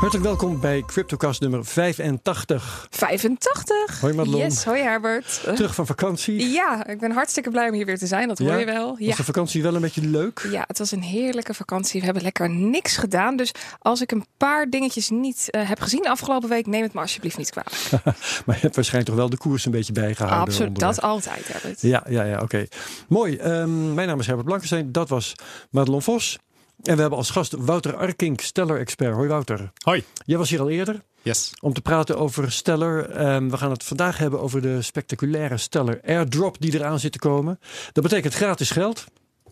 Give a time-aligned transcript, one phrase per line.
[0.00, 2.86] Hartelijk welkom bij CryptoCast nummer 85.
[2.90, 4.00] 85.
[4.00, 4.40] Hoi Madelon.
[4.40, 5.40] Yes, hoi Herbert.
[5.54, 6.48] Terug van vakantie.
[6.50, 8.28] Ja, ik ben hartstikke blij om hier weer te zijn.
[8.28, 8.56] Dat hoor Ja?
[8.56, 8.96] je wel.
[8.98, 9.06] Ja.
[9.06, 10.48] Was de vakantie wel een beetje leuk?
[10.50, 11.98] ja, het was een heerlijke vakantie.
[11.98, 13.36] We hebben lekker niks gedaan.
[13.36, 16.92] Dus als ik een paar dingetjes niet eh, heb gezien de afgelopen week, neem het
[16.94, 18.04] me alsjeblieft niet kwalijk.
[18.46, 20.40] Maar je hebt waarschijnlijk toch wel de koers een beetje bijgehouden.
[20.40, 20.94] Absoluut, onderweg.
[20.94, 21.80] dat altijd, Herbert.
[21.82, 22.66] Ja, ja, ja, oké.
[23.08, 23.36] Mooi.
[23.36, 24.92] Ehm, mijn naam is Herbert Blankenstein.
[24.92, 25.34] Dat was
[25.70, 26.38] Madelon Vos.
[26.82, 29.14] En we hebben als gast Wouter Arkink, Stellar-expert.
[29.14, 29.72] Hoi Wouter.
[29.84, 30.04] Hoi.
[30.24, 31.52] Jij was hier al eerder Yes.
[31.60, 33.10] om te praten over Stellar.
[33.10, 37.18] Ehm, we gaan het vandaag hebben over de spectaculaire Stellar Airdrop die eraan zit te
[37.18, 37.60] komen.
[37.92, 39.04] Dat betekent gratis geld.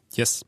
[0.09, 0.43] Yes.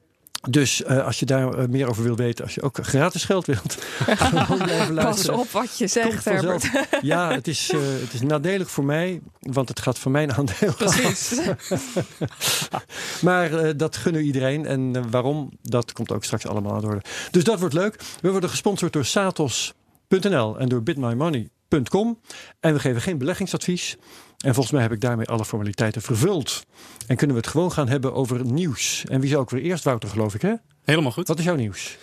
[0.48, 3.46] Dus eh, als je daar eh, meer over wil weten, als je ook gratis geld
[3.46, 3.76] wilt,
[4.94, 6.24] Pas op wat je zegt.
[6.24, 6.70] Herbert.
[7.02, 10.74] Ja, het is, eh, het is nadelig voor mij, want het gaat van mijn aandeel.
[10.74, 11.40] Precies.
[13.20, 14.66] Maar dat gunnen we iedereen.
[14.66, 17.02] En waarom, dat komt ook straks allemaal aan de orde.
[17.30, 18.00] Dus dat wordt leuk.
[18.20, 20.82] We worden gesponsord door Satos.nl en door
[21.70, 22.18] bitmymoney.com.
[22.60, 23.96] En we geven geen beleggingsadvies.
[24.38, 26.66] En volgens mij heb ik daarmee alle formaliteiten vervuld.
[27.06, 29.04] En kunnen we het gewoon gaan hebben over nieuws.
[29.08, 30.54] En wie zou ook weer eerst, Wouter, geloof ik, hè?
[30.84, 31.28] Helemaal goed.
[31.28, 31.96] Wat is jouw nieuws?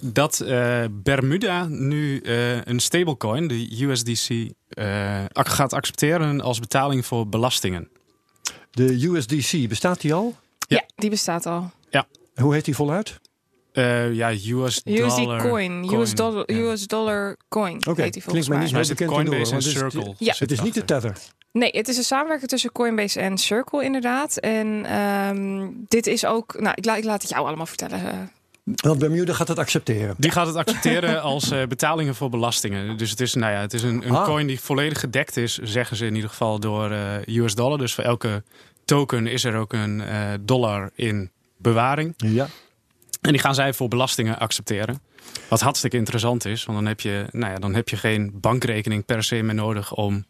[0.00, 7.28] Dat eh, Bermuda nu eh, een stablecoin, de USDC, eh, gaat accepteren als betaling voor
[7.28, 7.88] belastingen.
[8.70, 10.34] De USDC, bestaat die al?
[10.68, 10.76] Ja.
[10.76, 11.70] Ja, die bestaat al.
[12.34, 13.20] Hoe heet die voluit?
[13.72, 16.58] Eh, ja, US USD dollar coin, US dollar, ja.
[16.58, 19.78] US dollar coin Oké, klinkt mij niet Maar zo bekend Coinbase en want het is-
[19.78, 20.14] Circle.
[20.18, 20.34] Ja.
[20.38, 21.16] Het is niet de tether.
[21.52, 24.36] Nee, het is een samenwerking tussen Coinbase en Circle inderdaad.
[24.36, 26.60] En ehm, dit is ook...
[26.60, 27.98] Nou, ik, la- ik laat het jou allemaal vertellen.
[28.06, 28.18] eh.
[28.64, 30.14] Want Bermuda gaat het accepteren.
[30.18, 32.96] Die gaat het accepteren als eh, betalingen voor belastingen.
[32.96, 34.24] Dus het is, nou ja, het is een, een Ah.
[34.24, 37.78] coin die volledig gedekt is, zeggen ze in ieder geval, door eh, US dollar.
[37.78, 38.42] Dus voor elke
[38.84, 42.14] token is er ook een eh, dollar in bewaring.
[42.16, 42.46] Ja.
[43.22, 45.00] En die gaan zij voor belastingen accepteren.
[45.48, 49.04] Wat hartstikke interessant is, want dan heb je, nou ja, dan heb je geen bankrekening
[49.04, 50.24] per se meer nodig om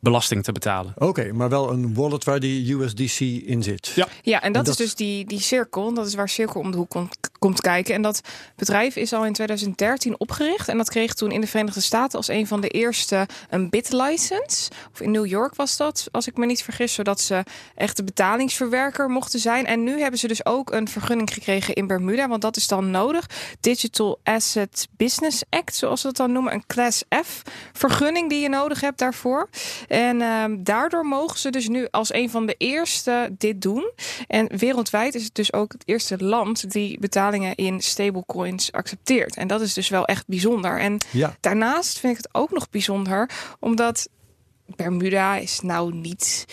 [0.00, 0.92] belasting te betalen.
[0.98, 3.86] Oké, maar wel een wallet waar die USDC in zit.
[3.94, 4.08] Ja.
[4.22, 5.92] Ja, en dat, dat- is dus die, die Circle.
[5.94, 7.94] Dat is waar Circle om de hoek komt, komt kijken.
[7.94, 8.20] En dat
[8.56, 10.68] bedrijf is al in 2013 opgericht.
[10.68, 14.70] En dat kreeg toen in de Verenigde Staten als een van de eerste een BitLicense.
[14.92, 16.94] Of in New York was dat, als ik me niet vergis.
[16.94, 17.42] Zodat ze
[17.74, 19.66] echt de betalingsverwerker mochten zijn.
[19.66, 22.28] En nu hebben ze dus ook een vergunning gekregen in Bermuda.
[22.28, 23.26] Want dat is dan nodig.
[23.60, 26.52] Digital Asset Business Act, zoals ze het dan noemen.
[26.52, 27.42] Een Class F
[27.72, 29.48] vergunning die je nodig hebt daarvoor.
[29.90, 33.90] En ehm, daardoor mogen ze dus nu als een van de eerste dit doen.
[34.26, 39.36] En wereldwijd is het dus ook het eerste land die betalingen in stablecoins accepteert.
[39.36, 40.80] En dat is dus wel echt bijzonder.
[40.80, 41.36] En Ja.
[41.40, 43.30] daarnaast vind ik het ook nog bijzonder,
[43.60, 44.08] omdat
[44.66, 46.46] Bermuda is nou niet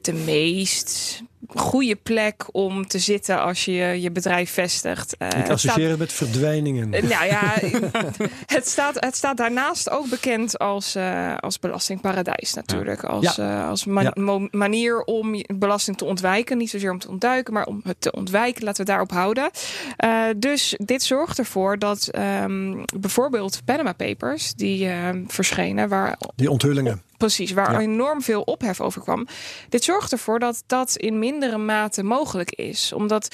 [0.00, 1.22] de meest
[1.54, 5.16] goede plek om te zitten als je je bedrijf vestigt.
[5.16, 6.92] Eh, Ik associeer staat- het met verdwijningen.
[6.94, 7.54] eh, Nou ja,
[8.56, 13.04] het staat, het staat daarnaast ook bekend als, eh, als belastingparadijs natuurlijk.
[13.04, 14.12] Als, eh, als Ja.
[14.50, 16.58] manier om belasting te ontwijken.
[16.58, 18.64] Niet zozeer om te ontduiken, maar om het te ontwijken.
[18.64, 19.50] Laten we daarop houden.
[19.96, 24.88] Eh, dus dit zorgt ervoor dat ehm, bijvoorbeeld Panama Papers, die
[25.26, 27.02] verschenen, waar Die onthullingen.
[27.20, 27.78] Precies, waar Ja.
[27.80, 29.26] enorm veel ophef over kwam.
[29.68, 32.92] Dit zorgt ervoor dat dat in mindere mate mogelijk is.
[32.92, 33.28] Omdat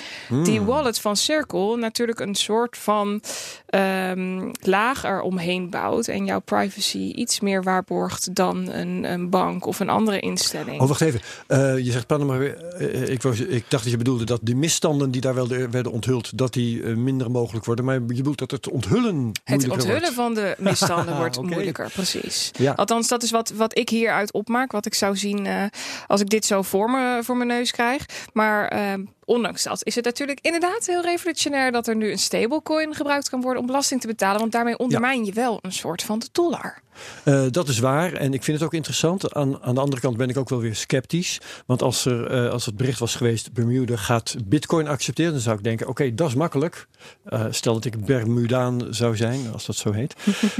[0.44, 0.66] die Hmm.
[0.66, 3.20] wallet van Circle natuurlijk een soort van
[3.66, 6.08] ehm, laag eromheen bouwt.
[6.08, 10.80] En jouw privacy iets meer waarborgt dan een, een bank of een andere instelling.
[10.80, 11.20] Oh, wacht even.
[11.46, 12.38] Eh, je zegt Panama.
[12.40, 15.92] eh, ik, ik dacht dat je bedoelde dat de misstanden die daar wel de- werden
[15.92, 17.84] onthuld, dat die eh, minder mogelijk worden.
[17.84, 20.12] Maar je bedoelt dat het onthullen het onthullen wordt.
[20.14, 22.50] van de misstanden wordt moeilijker, precies.
[22.58, 22.72] Ja.
[22.72, 24.72] Althans, dat is wat, wat ik hieruit opmaak.
[24.72, 25.64] Wat ik zou zien eh,
[26.06, 28.06] als ik dit zo voor, me, voor mijn neus krijg.
[28.32, 31.72] Maar ehm, ondanks dat is het natuurlijk inderdaad heel revolutionair...
[31.72, 34.40] dat er nu een stablecoin gebruikt kan worden om belasting te betalen.
[34.40, 36.82] Want daarmee ondermijn je wel een soort van de dollar.
[37.24, 38.12] Eh, dat is waar.
[38.12, 39.34] En ik vind het ook interessant.
[39.34, 41.40] Aan, aan de andere kant ben ik ook wel weer sceptisch.
[41.66, 45.56] Want als, er, eh, als het bericht was geweest, Bermuda gaat Bitcoin accepteren, dan zou
[45.56, 46.86] ik denken: oké, dat is makkelijk.
[47.50, 50.14] Stel dat ik Bermudaan zou zijn, als dat zo heet.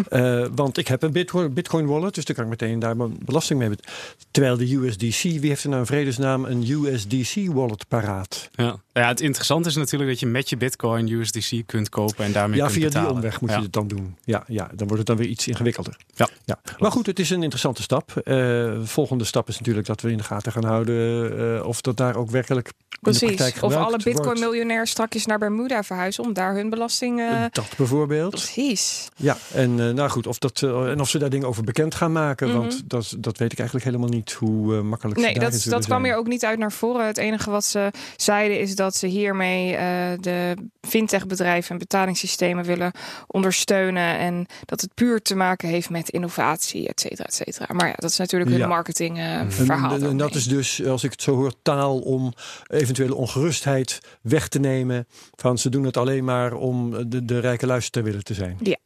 [0.54, 3.68] Want ik heb een Bitcoin, Bitcoin wallet, dus dan kan ik meteen daar belasting mee
[3.68, 3.94] betalen.
[4.30, 8.48] Terwijl de USDC, wie heeft er nou in vredesnaam een USDC wallet paraat?
[8.52, 8.76] Ja.
[8.92, 12.56] ja, het interessante is natuurlijk dat je met je bitcoin USDC kunt kopen en daarmee
[12.58, 13.08] Ja, kunt via betalen.
[13.08, 13.56] die omweg moet Ja.
[13.56, 14.16] je het dan doen.
[14.24, 15.96] Ja, ja, dan wordt het dan weer iets ingewikkelder.
[16.14, 16.28] Ja.
[16.44, 16.58] Ja.
[16.78, 18.10] Maar goed, het is een interessante stap.
[18.16, 21.80] Eh, de volgende stap is natuurlijk dat we in de gaten gaan houden eh, of
[21.80, 23.36] dat daar ook werkelijk in de Precies.
[23.36, 26.24] praktijk Of alle bitcoin-miljonairs strakjes naar Bermuda verhuizen...
[26.24, 27.20] om daar hun belasting...
[27.20, 28.30] eh, Dat bijvoorbeeld.
[28.30, 29.08] Precies.
[29.16, 31.94] Ja, en eh, nou goed, of, dat, eh, en of ze daar dingen over bekend
[31.94, 32.48] gaan maken.
[32.48, 32.56] Mhm.
[32.56, 36.04] Want dat, dat weet ik eigenlijk helemaal niet hoe eh, makkelijk Nee, dat, dat kwam
[36.04, 37.06] hier ook niet uit naar voren.
[37.06, 42.92] Het enige wat ze zeiden is dat ze hiermee eh, de fintech-bedrijven en betalingssystemen willen
[43.26, 44.18] ondersteunen.
[44.18, 47.74] En dat het puur te maken heeft met innovatie, et cetera, et cetera.
[47.74, 48.66] Maar ja, dat is natuurlijk hun Ja.
[48.66, 52.32] marketing eh, En, en- dat is dus, als ik het zo hoor, taal om
[52.66, 55.06] eventuele ongerustheid weg te nemen.
[55.34, 58.56] Van ze doen het alleen maar om de, de rijke luister te willen te zijn.
[58.62, 58.76] Ja.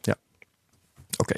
[0.00, 0.14] Ja.
[1.16, 1.34] Oké.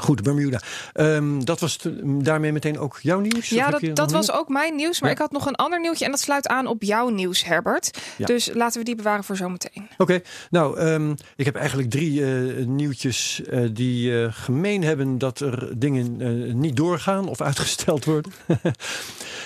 [0.00, 0.60] Goed, Bermuda.
[0.92, 3.48] Ehm, dat was daarmee meteen ook jouw nieuws?
[3.48, 5.00] Ja, dat, was ook mijn nieuws.
[5.00, 5.14] Maar Ja.
[5.14, 6.04] ik had nog een ander nieuwtje.
[6.04, 7.98] En dat sluit aan op jouw nieuws, Herbert.
[8.16, 8.26] Ja.
[8.26, 9.88] Dus laten we die bewaren voor zometeen.
[9.96, 10.20] Oké,
[10.50, 15.78] nou, ehm, ik heb eigenlijk drie eh, nieuwtjes eh, die eh, gemeen hebben dat er
[15.78, 16.16] dingen
[16.60, 18.32] niet doorgaan of uitgesteld worden.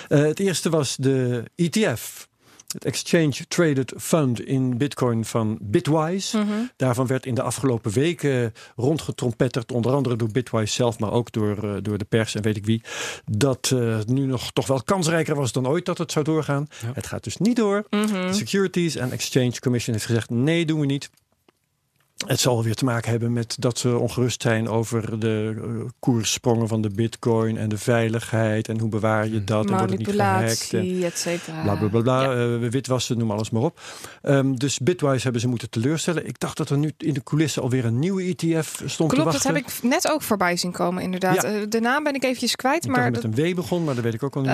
[0.07, 2.27] Het eerste was de ETF,
[2.75, 6.37] het Exchange Traded Fund in Bitcoin van Bitwise.
[6.37, 6.49] Mhm.
[6.75, 11.63] Daarvan werd in de afgelopen weken rondgetrompetterd, onder andere door Bitwise zelf, maar ook door,
[11.63, 12.81] eh, door de pers en weet ik wie,
[13.25, 16.67] dat het nu nog toch wel kansrijker was dan ooit dat het zou doorgaan.
[16.81, 16.91] Ja.
[16.93, 17.85] Het gaat dus niet door.
[17.89, 18.27] Mhm.
[18.27, 21.09] De Securities and Exchange Commission heeft gezegd: nee, doen we niet.
[22.15, 25.63] Het zal weer te maken hebben met dat ze ongerust zijn over de eh,
[25.99, 29.97] koerssprongen van de bitcoin en de veiligheid en hoe bewaar je dat en wordt het
[29.99, 30.73] niet gehackt.
[30.73, 31.61] En et cetera.
[31.63, 32.55] bla bla bla, bla Ja.
[32.61, 33.79] eh, witwassen, noem alles maar op.
[34.21, 36.27] Ehm, dus Bitwise hebben ze moeten teleurstellen.
[36.27, 39.31] Ik dacht dat er nu in de coulissen alweer een nieuwe ETF stond te Klopt,
[39.31, 39.55] dat wachten.
[39.55, 41.35] heb ik net ook voorbij zien komen, inderdaad.
[41.35, 41.43] Ja.
[41.43, 43.83] Eh, De naam ben ik eventjes kwijt, Ik maar dat dat met een W begon,
[43.83, 44.51] maar dat weet ik ook al niet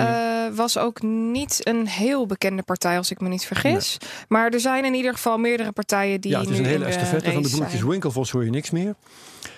[0.54, 3.98] was ook niet een heel bekende partij, als ik me niet vergis.
[4.28, 7.32] Maar er zijn in ieder geval meerdere partijen die ja, het is een hele estafette
[7.32, 7.90] van de broertjes zijn.
[7.90, 8.94] Winklevoss hoor je niks meer.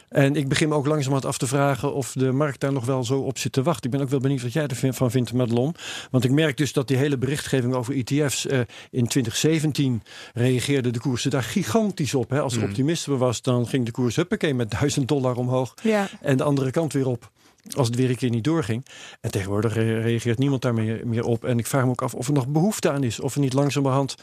[0.09, 3.05] En ik begin me ook langzamerhand af te vragen of de markt daar nog wel
[3.05, 3.85] zo op zit te wachten.
[3.85, 5.75] Ik ben ook wel benieuwd wat jij ervan vindt, Madelon.
[6.11, 8.59] Want ik merk dus dat die hele berichtgeving over ETF's eh,
[8.91, 10.03] in 2017
[10.35, 12.31] reageerde de koersen daar gigantisch op.
[12.31, 12.41] Hè.
[12.41, 12.69] Als er Mm.
[12.69, 15.75] optimisme was, dan ging de koers huppakee met 1000 dollar omhoog.
[15.83, 17.31] Ja, En de andere kant weer op.
[17.77, 18.87] Als het weer een keer niet doorging.
[19.21, 21.45] En tegenwoordig re- reageert niemand daar meer, meer op.
[21.45, 23.21] En ik vraag me ook af of er nog behoefte aan is.
[23.21, 24.15] Of er niet langzamerhand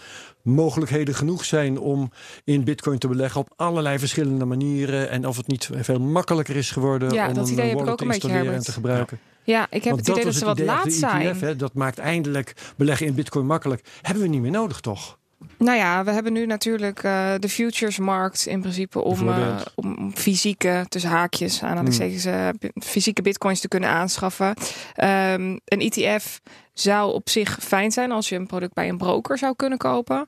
[0.43, 2.11] mogelijkheden genoeg zijn om
[2.43, 5.09] in bitcoin te beleggen op allerlei verschillende manieren.
[5.09, 7.77] En of het niet veel makkelijker is geworden Ja, om dat een idee heb ik
[7.79, 9.19] wallet ook te een beetje, installeren en te gebruiken.
[9.43, 11.35] ja ik heb het idee dat was ze wat laat de zijn.
[11.39, 13.85] Hè, dat maakt eindelijk beleggen in bitcoin makkelijk.
[14.01, 15.19] Hebben we niet meer nodig toch?
[15.57, 20.85] Nou ja, we hebben nu natuurlijk eh, de futuresmarkt in principe om, eh, om fysieke,
[20.89, 24.53] tussen haakjes, aanhalingstekens, eh, bi- fysieke bitcoins te kunnen aanschaffen.
[24.93, 26.39] Ehm, een ETF
[26.73, 30.25] zou op zich fijn zijn als je een product bij een broker zou kunnen kopen.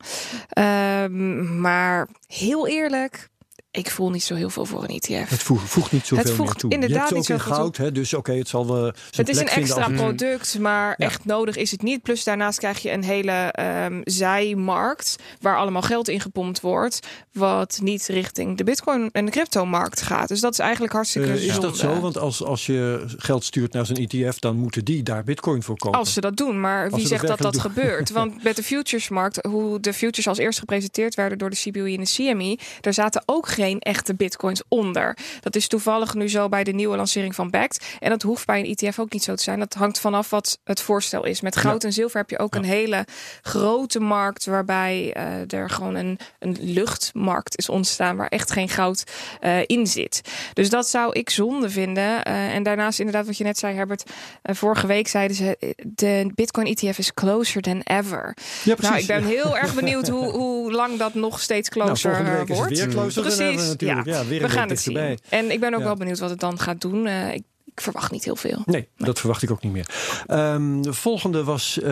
[0.50, 3.30] Ehm, maar heel eerlijk,
[3.75, 5.30] ik voel niet zo heel veel voor een ETF.
[5.30, 6.72] Het voegt, voegt niet zoveel Het voegt meer toe.
[6.72, 9.48] inderdaad je hebt ook in goud, hè, dus oké, het zal wel Het is een
[9.48, 11.06] extra product, maar Ja.
[11.06, 12.02] echt nodig is het niet.
[12.02, 17.00] Plus daarnaast krijg je een hele ehm, zijmarkt waar allemaal geld in gepompt wordt,
[17.31, 20.28] wat niet richting de bitcoin en de cryptomarkt gaat.
[20.28, 22.00] Dus dat is eigenlijk hartstikke Eh, is dat zo?
[22.00, 25.78] Want als, als je geld stuurt naar zo'n ETF, dan moeten die daar bitcoin voor
[25.78, 26.00] kopen.
[26.00, 28.10] Als ze dat doen, maar wie ze zegt dat dat gebeurt?
[28.20, 32.04] Want met de futuresmarkt, hoe de futures als eerst gepresenteerd werden door de CBOE en
[32.04, 35.18] de CME, daar zaten ook geen echte bitcoins onder.
[35.39, 37.86] Dat is toevallig nu zo bij de nieuwe lancering van Backed.
[38.00, 39.60] En dat hoeft bij een ETF ook niet zo te zijn.
[39.60, 41.42] Dat hangt vanaf wat het voorstel is.
[41.42, 43.06] Met goud en zilver heb je ook een hele
[43.42, 49.04] grote markt waarbij eh, er gewoon een, een luchtmarkt is ontstaan waar echt geen goud
[49.39, 50.21] eh, in zit.
[50.54, 52.24] Dus dat zou ik zonde vinden.
[52.24, 54.04] Eh, en daarnaast inderdaad wat je net zei Herbert,
[54.44, 58.38] vorige week zeiden ze de Bitcoin ETF is closer than ever.
[58.63, 58.89] ja, precies.
[58.89, 62.38] Nou, ik ben heel erg benieuwd hoe, hoe lang dat nog steeds Nou, closer volgende
[62.38, 62.77] week is het wordt.
[62.77, 64.05] weer closer Precies, natuurlijk.
[64.07, 65.17] Ja, weer een We gaan het zien.
[65.29, 65.85] En ik ben ook Ja.
[65.85, 67.07] wel benieuwd wat het dan gaat doen.
[67.07, 68.62] Eh, ik, ik verwacht niet heel veel.
[68.65, 69.89] Nee, dat verwacht ik ook niet meer.
[70.27, 71.79] Ehm, de volgende was...
[71.79, 71.91] eh,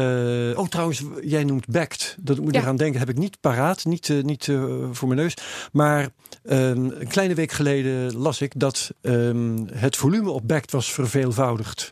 [0.56, 2.15] oh, trouwens, jij noemt Backed.
[2.20, 2.62] Dat moet je Ja.
[2.63, 3.00] eraan denken.
[3.00, 5.34] Heb ik niet paraat, niet, niet eh, voor mijn neus.
[5.72, 6.10] Maar
[6.44, 11.89] ehm, een kleine week geleden las ik dat ehm, het volume op Backed was verveelvoudigd.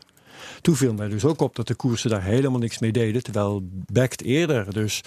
[0.60, 3.22] Toen viel mij dus ook op dat de koersen daar helemaal niks mee deden.
[3.22, 3.60] Terwijl
[3.92, 5.00] Backed eerder dus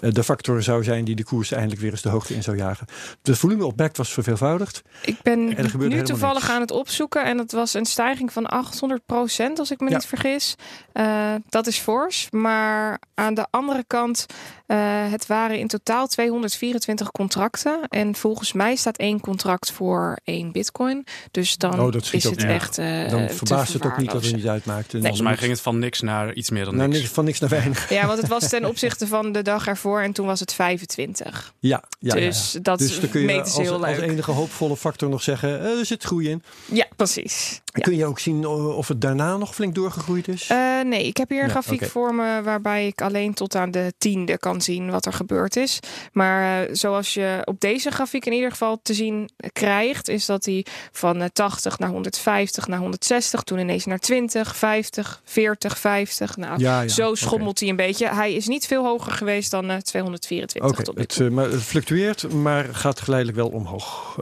[0.00, 2.56] eh, de factor zou zijn die de koers eindelijk weer eens de hoogte in zou
[2.56, 2.86] jagen.
[3.22, 4.82] Het volume op Backed was verveelvoudigd.
[5.04, 5.44] Ik ben
[5.88, 6.50] nu toevallig niks.
[6.50, 7.24] aan het opzoeken.
[7.24, 9.96] En dat was een stijging van 800% als ik me Ja.
[9.96, 10.54] niet vergis.
[10.92, 12.28] Eh, dat is fors.
[12.30, 14.26] Maar aan de andere kant,
[14.70, 17.80] eh, het waren in totaal 224 contracten.
[17.88, 21.06] En volgens mij staat één contract voor één bitcoin.
[21.30, 24.46] Dus dan Oh, is het echt eh, Dan verbaast het ook niet dat het niet
[24.46, 24.98] uitmaakte.
[24.98, 27.08] Volgens mij ging het van niks naar iets meer dan nou, niks.
[27.08, 27.88] van niks naar weinig.
[27.88, 30.00] Ja, want het was ten opzichte van de dag ervoor.
[30.00, 31.54] En toen was het 25.
[31.58, 32.60] Ja, ja, dus ja.
[32.62, 35.78] dat Dus dan kun je meten als, heel als enige hoopvolle factor nog zeggen, eh,
[35.78, 36.42] er zit groei in.
[36.64, 37.60] Ja, precies.
[37.64, 37.82] Ja.
[37.82, 40.46] Kun je ook zien of het daarna nog flink doorgegroeid is?
[40.48, 43.70] Eh, nee, ik heb hier een Nee, grafiek voor me waarbij ik alleen tot aan
[43.70, 45.78] de tiende kan kan zien wat er gebeurd is.
[46.12, 50.44] Maar uh, zoals je op deze grafiek in ieder geval te zien krijgt, is dat
[50.44, 56.36] hij van uh, 80 naar 150 naar 160, toen ineens naar 20, 50, 40, 50.
[56.36, 58.08] Nou, Ja, ja, zo schommelt hij een beetje.
[58.08, 61.26] Hij is niet veel hoger geweest dan uh, 224 Oké, tot nu het, toe.
[61.26, 64.18] eh, maar het fluctueert, maar gaat geleidelijk wel omhoog.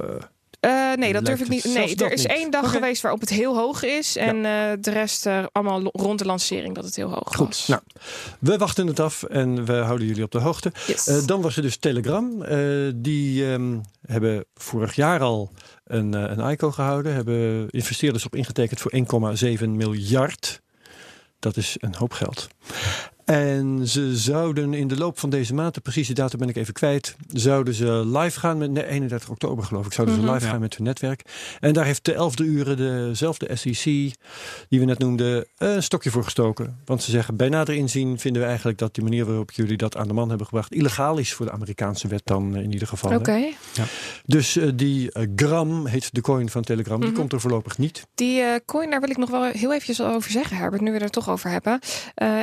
[0.61, 1.65] Eh, nee, dat durf ik niet.
[1.65, 2.33] Nee, er is niet.
[2.33, 4.17] één dag geweest waarop het heel hoog is.
[4.17, 7.67] En eh, de rest eh, allemaal rond de lancering dat het heel hoog Goed, was.
[7.67, 7.83] nou,
[8.41, 10.73] we wachten het af en we houden jullie op de hoogte.
[10.87, 11.05] Yes.
[11.27, 12.45] Dan was er dus Telegram.
[12.95, 15.51] Die ehm, hebben vorig jaar al
[15.85, 17.15] een, een ICO gehouden.
[17.15, 18.93] Hebben investeerders op ingetekend voor
[19.59, 20.61] 1,7 miljard.
[21.39, 22.49] Dat is een hoop geld.
[23.29, 26.75] En ze zouden in de loop van deze maand, de precieze datum ben ik even
[26.75, 30.27] kwijt, zouden ze live gaan met nee, 31 oktober geloof ik, zouden Mhm.
[30.27, 30.51] ze live Ja.
[30.51, 31.23] gaan met hun netwerk.
[31.61, 33.83] En daar heeft de 11e uren dezelfde SEC,
[34.69, 36.79] die we net noemden, een stokje voor gestoken.
[36.85, 39.97] Want ze zeggen, bij nader inzien vinden we eigenlijk dat die manier waarop jullie dat
[39.97, 42.89] aan de man hebben gebracht, illegaal is voor de Amerikaanse wet dan eh, in ieder
[42.89, 43.15] geval.
[43.15, 43.45] Oké.
[44.25, 47.19] Dus eh, die eh, Gram heet de coin van Telegram, die Mhm.
[47.19, 48.07] komt er voorlopig niet.
[48.15, 51.11] Die coin, daar wil ik nog wel heel eventjes over zeggen, Herbert, nu we er
[51.11, 51.79] toch over hebben.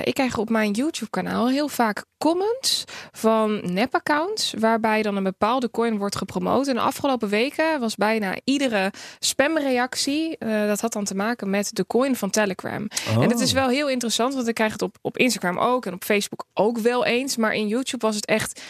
[0.04, 5.98] Ik krijg op mijn YouTube-kanaal heel vaak comments van nep-accounts, waarbij dan een bepaalde coin
[5.98, 6.68] wordt gepromoot.
[6.68, 11.70] En de afgelopen weken was bijna iedere spamreactie, eh, dat had dan te maken met
[11.76, 12.88] de coin van Telegram.
[13.20, 15.94] En het is wel heel interessant, want ik krijg het op, op Instagram ook en
[15.94, 17.38] op Facebook ook wel eens.
[17.38, 18.62] Maar in YouTube was het echt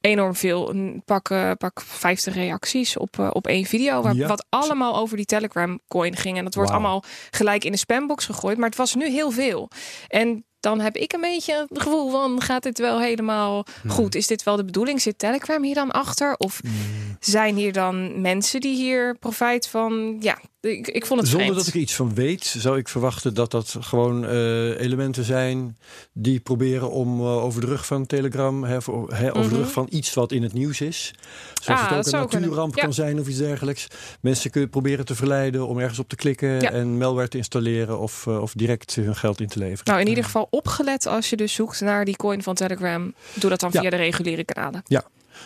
[0.00, 0.70] enorm veel.
[0.70, 4.02] Een pak, eh, pak 50 reacties op, eh, op één video.
[4.02, 4.28] Waar, Ja.
[4.28, 6.38] Wat allemaal over die Telegram coin ging.
[6.38, 8.56] En dat wordt allemaal gelijk in de spambox gegooid.
[8.58, 9.68] Maar het was nu heel veel.
[10.08, 12.40] En dan heb ik een beetje het gevoel van...
[12.42, 13.90] gaat dit wel helemaal Hmm.
[13.90, 14.14] goed?
[14.14, 15.00] Is dit wel de bedoeling?
[15.00, 16.34] Zit Telegram hier dan achter?
[16.36, 17.16] Of Hmm.
[17.20, 20.16] zijn hier dan mensen die hier profijt van...
[20.20, 21.58] Ja, ik, ik vond het Zonder vreemd.
[21.58, 25.78] dat ik er iets van weet, zou ik verwachten dat dat gewoon eh, elementen zijn
[26.12, 29.56] die proberen om eh, over de rug van Telegram, hè, voor, hè, over de Mhm.
[29.64, 31.14] rug van iets wat in het nieuws is.
[31.62, 32.82] Zoals Ah, het ook een natuurramp Ja.
[32.82, 33.86] kan zijn of iets dergelijks.
[34.20, 36.70] Mensen kunnen proberen te verleiden om ergens op te klikken Ja.
[36.70, 39.84] en malware te installeren of, eh, of direct hun geld in te leveren.
[39.84, 43.14] Nou, in ieder geval opgelet als je dus zoekt naar die coin van Telegram.
[43.34, 43.80] Doe dat dan Ja.
[43.80, 44.82] via de reguliere kanalen.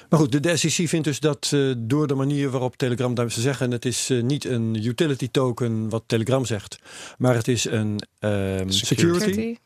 [0.09, 3.41] Maar goed, de, SEC vindt dus dat eh, door de manier waarop Telegram, daar ze
[3.41, 6.79] zeggen, het is eh, niet een utility token wat Telegram zegt,
[7.19, 9.25] maar het is een ehm, Security.
[9.25, 9.57] security.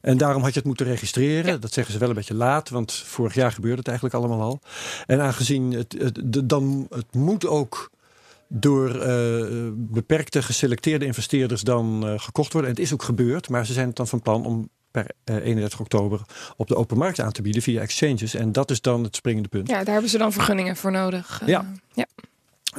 [0.00, 1.52] En daarom had je het moeten registreren.
[1.52, 1.56] Ja.
[1.58, 4.60] Dat zeggen ze wel een beetje laat, want vorig jaar gebeurde het eigenlijk allemaal al.
[5.06, 7.90] En aangezien het, het, de- dan, het moet ook
[8.48, 12.70] door eh, beperkte geselecteerde investeerders dan eh, gekocht worden.
[12.70, 15.36] En het is ook gebeurd, maar ze zijn het dan van plan om per eh,
[15.36, 16.20] 31 oktober
[16.56, 18.34] op de open markt aan te bieden via exchanges.
[18.34, 19.68] En dat is dan het springende punt.
[19.68, 21.40] Ja, daar hebben ze dan vergunningen voor nodig.
[21.42, 21.72] Eh, Ja.
[21.92, 22.06] ja.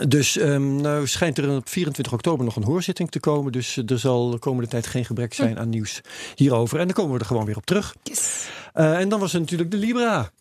[0.08, 3.52] Dus ehm, nou schijnt er op 24 oktober nog een hoorzitting te komen.
[3.52, 6.02] Dus eh, er zal de komende tijd geen gebrek zijn aan nieuws
[6.36, 6.80] hierover.
[6.80, 7.96] En dan komen we er gewoon weer op terug.
[8.04, 8.48] Yes.
[8.74, 10.32] Eh, en dan was er natuurlijk de Libra.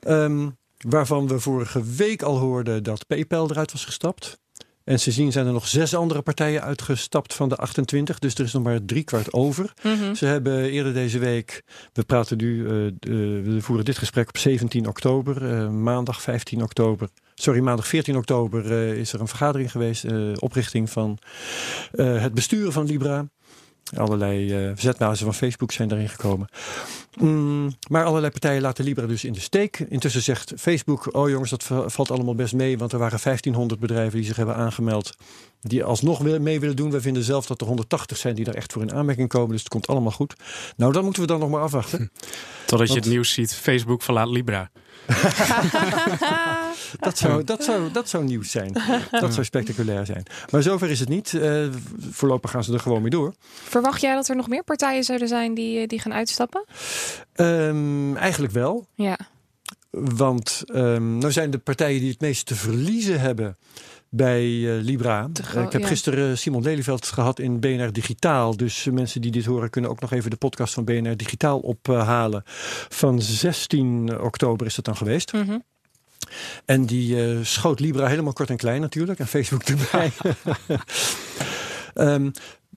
[0.00, 0.48] Ehm,
[0.88, 4.42] waarvan we vorige week al hoorden dat PayPal eruit was gestapt.
[4.84, 8.18] En sindsdien zijn er nog zes andere partijen uitgestapt van de 28.
[8.18, 9.72] Dus er is nog maar drie kwart over.
[9.82, 10.14] Mhm.
[10.14, 11.62] Ze hebben eerder deze week,
[11.92, 12.92] we praten nu, eh, eh,
[13.44, 17.08] we voeren dit gesprek op 17 oktober, eh, maandag 15 oktober.
[17.34, 20.04] Sorry, maandag 14 oktober is er een vergadering geweest,
[20.38, 21.18] oprichting van
[21.96, 23.26] het besturen van Libra.
[23.96, 26.48] Allerlei zetmazen van Facebook zijn daarin gekomen.
[27.18, 29.78] Mm, maar allerlei partijen laten Libra dus in de steek.
[29.88, 32.78] Intussen zegt Facebook, oh jongens, dat va- valt allemaal best mee.
[32.78, 35.16] Want er waren 1500 bedrijven die zich hebben aangemeld.
[35.60, 36.90] Die alsnog mee willen doen.
[36.90, 39.50] We vinden zelf dat er 180 zijn die daar echt voor in aanmerking komen.
[39.50, 40.34] Dus het komt allemaal goed.
[40.76, 42.10] Nou, dan moeten we dan nog maar afwachten.
[42.66, 44.70] Totdat je het nieuws ziet, Facebook verlaat Libra.
[47.00, 48.72] Dat zou, dat zou, dat zou nieuws zijn.
[49.10, 50.22] Dat zou spectaculair zijn.
[50.50, 51.34] Maar zover is het niet.
[51.34, 51.66] Eh,
[52.10, 53.34] voorlopig gaan ze er gewoon mee door.
[53.64, 56.64] Verwacht jij dat er nog meer partijen zouden zijn die, eh, die gaan uitstappen?
[57.32, 58.86] Ehm, eigenlijk wel.
[58.94, 59.18] Ja.
[59.90, 63.56] Want ehm, nou zijn de partijen die het meest te verliezen hebben
[64.16, 65.28] bij eh, Libra.
[65.54, 65.86] Eh, ik heb ja.
[65.86, 68.56] gisteren Simon Lelyveld gehad in BNR Digitaal.
[68.56, 71.58] Dus eh, mensen die dit horen kunnen ook nog even de podcast van BNR Digitaal
[71.58, 72.42] ophalen.
[72.88, 75.32] Van 16 oktober is dat dan geweest.
[75.32, 75.58] Mhm.
[76.64, 79.18] En die eh, schoot Libra helemaal kort en klein natuurlijk.
[79.18, 80.12] En Facebook erbij.
[81.94, 82.30] Ehm,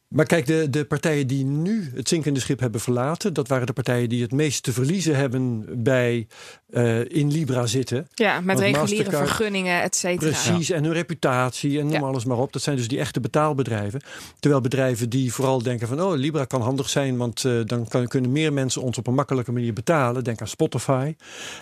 [0.07, 3.73] maar kijk, de, de partijen die nu het zinkende schip hebben verlaten, dat waren de
[3.73, 6.27] partijen die het meest te verliezen hebben bij
[6.69, 8.07] eh, in Libra zitten.
[8.15, 10.31] Ja, met Want reguliere Mastercard- vergunningen, et cetera.
[10.31, 11.99] Precies, en hun reputatie en noem Ja.
[11.99, 12.53] alles maar op.
[12.53, 14.01] Dat zijn dus die echte betaalbedrijven.
[14.39, 16.01] Terwijl bedrijven die vooral denken van...
[16.01, 19.13] oh, Libra kan handig zijn, want eh, dan kan, kunnen meer mensen ons op een
[19.13, 20.23] makkelijke manier betalen.
[20.23, 21.15] Denk aan Spotify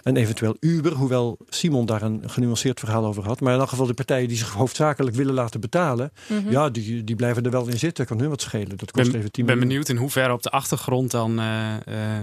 [0.03, 0.91] en eventueel Uber.
[0.93, 3.39] Hoewel Simon daar een genuanceerd verhaal over had.
[3.41, 6.11] Maar in elk geval de partijen die zich hoofdzakelijk willen laten betalen...
[6.27, 6.51] Mhm.
[6.51, 8.05] ja, die, die blijven er wel in zitten.
[8.05, 8.77] Kan hun wat schelen.
[8.77, 9.67] Dat kost ben, even 10 ben miljoen.
[9.73, 12.21] benieuwd in hoeverre op de achtergrond dan eh, eh,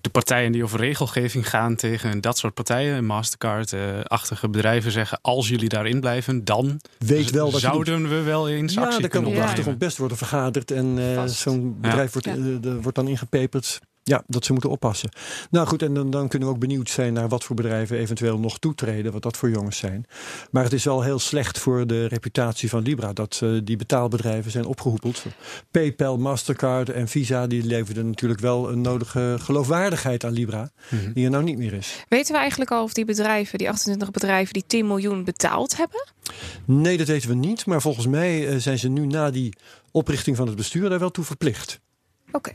[0.00, 5.68] de partijen die over regelgeving gaan tegen dat soort partijen, Mastercard-achtige bedrijven zeggen: als jullie
[5.68, 9.24] daarin blijven, dan Weet wel dat je zouden we wel eens Ja, actie er kan
[9.26, 12.34] op de achtergrond best worden vergaderd en eh, zo'n bedrijf wordt, Ja.
[12.34, 13.80] eh, de- wordt dan ingepeperd.
[14.08, 15.08] Ja, dat ze moeten oppassen.
[15.50, 18.38] Nou goed, en dan, dan kunnen we ook benieuwd zijn naar wat voor bedrijven eventueel
[18.38, 20.04] nog toetreden, wat dat voor jongens zijn.
[20.50, 24.50] Maar het is wel heel slecht voor de reputatie van Libra dat eh, die betaalbedrijven
[24.50, 25.22] zijn opgehoepeld.
[25.70, 31.12] PayPal, Mastercard en Visa die leverden natuurlijk wel een nodige geloofwaardigheid aan Libra, Mhm.
[31.12, 32.04] die er nou niet meer is.
[32.08, 36.08] Weten we eigenlijk al of die bedrijven, die 28 bedrijven, die 10 miljoen betaald hebben?
[36.64, 39.54] Nee, dat weten we niet, maar volgens mij eh, zijn ze nu na die
[39.90, 41.80] oprichting van het bestuur daar wel toe verplicht.
[42.32, 42.52] Oké.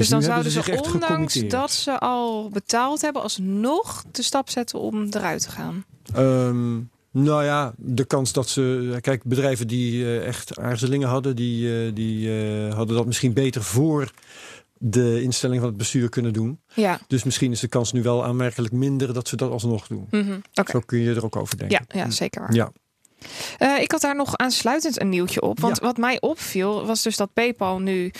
[0.00, 4.50] Dus, dan nu hebben zouden ze, ondanks dat ze al betaald hebben, alsnog de stap
[4.50, 5.84] zetten om eruit te gaan.
[6.14, 6.78] Ehm,
[7.10, 8.96] nou ja, de kans dat ze.
[9.00, 13.62] Kijk, bedrijven die eh, echt aarzelingen hadden, die, eh, die eh, hadden dat misschien beter
[13.62, 14.10] voor
[14.78, 16.60] de instelling van het bestuur kunnen doen.
[16.74, 17.00] Ja.
[17.06, 20.08] Dus misschien is de kans nu wel aanmerkelijk minder dat ze dat alsnog doen.
[20.54, 20.70] Oké.
[20.70, 21.84] Zo kun je er ook over denken.
[21.88, 22.54] Ja, ja, zeker waar.
[22.54, 22.72] Ja.
[23.80, 25.60] Ik had daar nog aansluitend een nieuwtje op.
[25.60, 28.12] Want wat mij opviel was dus dat PayPal nu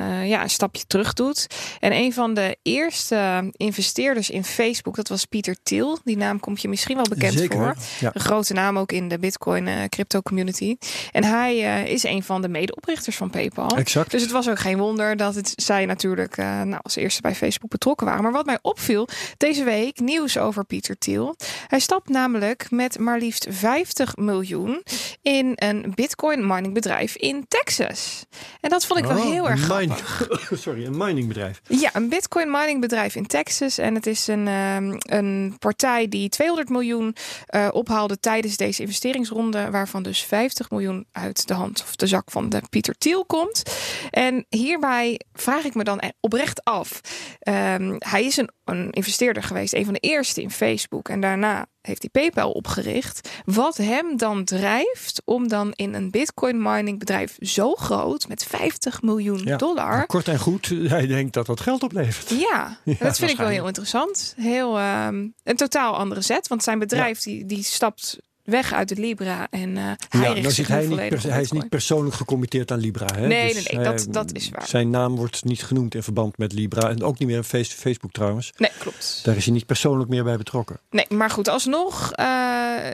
[0.00, 1.46] eh, ja, een stapje terug doet.
[1.80, 5.98] En een van de eerste investeerders in Facebook, dat was Pieter Thiel.
[6.04, 7.58] Die naam komt je misschien wel bekend Zeker.
[7.58, 7.74] voor.
[8.00, 8.10] Ja.
[8.14, 10.76] Een grote naam ook in de Bitcoin eh, crypto community.
[11.12, 13.76] En hij eh, is een van de medeoprichters van PayPal.
[13.76, 14.10] Exact.
[14.10, 17.70] Dus het was ook geen wonder dat het, zij natuurlijk nou, als eerste bij Facebook
[17.70, 18.22] betrokken waren.
[18.22, 21.36] Maar wat mij opviel deze week, nieuws over Pieter Thiel.
[21.66, 24.82] Hij stapt namelijk met maar liefst 50 miljoen
[25.22, 28.26] in een Bitcoin mining bedrijf in Texas.
[28.60, 29.81] En dat vond ik wel Oh, heel erg grappig.
[30.52, 31.60] Sorry, een miningbedrijf.
[31.68, 33.78] Ja, een bitcoin mining bedrijf in Texas.
[33.78, 39.70] En het is een, ehm, een partij die 200 miljoen eh, ophaalde tijdens deze investeringsronde.
[39.70, 43.62] Waarvan dus 50 miljoen uit de hand of de zak van de Pieter Thiel komt.
[44.10, 47.00] En hierbij vraag ik me dan oprecht af.
[47.40, 51.08] ehm, hij is een, een investeerder geweest, een van de eerste in Facebook.
[51.08, 53.28] En daarna heeft hij PayPal opgericht.
[53.44, 59.02] Wat hem dan drijft om dan in een bitcoin mining bedrijf zo groot met 50
[59.02, 59.56] miljoen Ja.
[59.56, 62.30] dollar Kort en goed, hij denkt dat dat geld oplevert.
[62.40, 64.34] ja, dat vind ik wel heel interessant.
[64.36, 66.48] Heel ehm, een totaal andere zet.
[66.48, 70.50] Want zijn bedrijf die, die stapt weg uit de Libra en eh hij Ja, nou
[70.50, 73.06] zit hij, niet hij is niet persoonlijk gecommitteerd aan Libra.
[73.14, 73.26] Hè?
[73.26, 74.66] Nee, Dus nee, nee, dat- hij- dat is waar.
[74.66, 76.88] Zijn naam wordt niet genoemd in verband met Libra.
[76.88, 78.52] En ook niet meer op Face- Facebook trouwens.
[78.56, 79.20] Nee, klopt.
[79.24, 80.78] Daar is hij niet persoonlijk meer bij betrokken.
[80.90, 82.10] Nee, maar goed, alsnog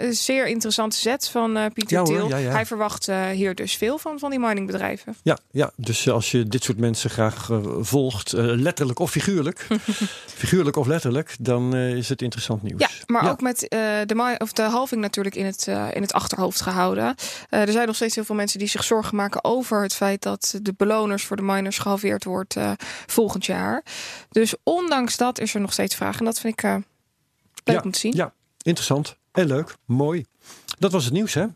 [0.02, 2.28] een zeer interessante zet van eh, Pieter Ja, hoor, Thiel.
[2.28, 2.50] ja, ja.
[2.50, 5.16] Hij verwacht hier dus veel van, van die miningbedrijven.
[5.22, 9.66] Ja, ja, dus als je dit soort mensen graag volgt, letterlijk of figuurlijk,
[10.26, 12.80] figuurlijk of letterlijk, dan is het interessant nieuws.
[12.80, 16.60] Ja, maar ook met de, of de halving natuurlijk in het, eh, in het achterhoofd
[16.60, 17.14] gehouden.
[17.48, 20.22] Eh, er zijn nog steeds heel veel mensen die zich zorgen maken over het feit
[20.22, 22.72] dat de beloners voor de miners gehalveerd wordt eh,
[23.06, 23.84] volgend jaar.
[24.30, 26.18] Dus ondanks dat is er nog steeds vraag.
[26.18, 28.14] En dat vind ik leuk Ja, om te zien.
[28.14, 30.24] Ja, interessant en leuk, mooi.
[30.78, 31.46] Dat was het nieuws, hè?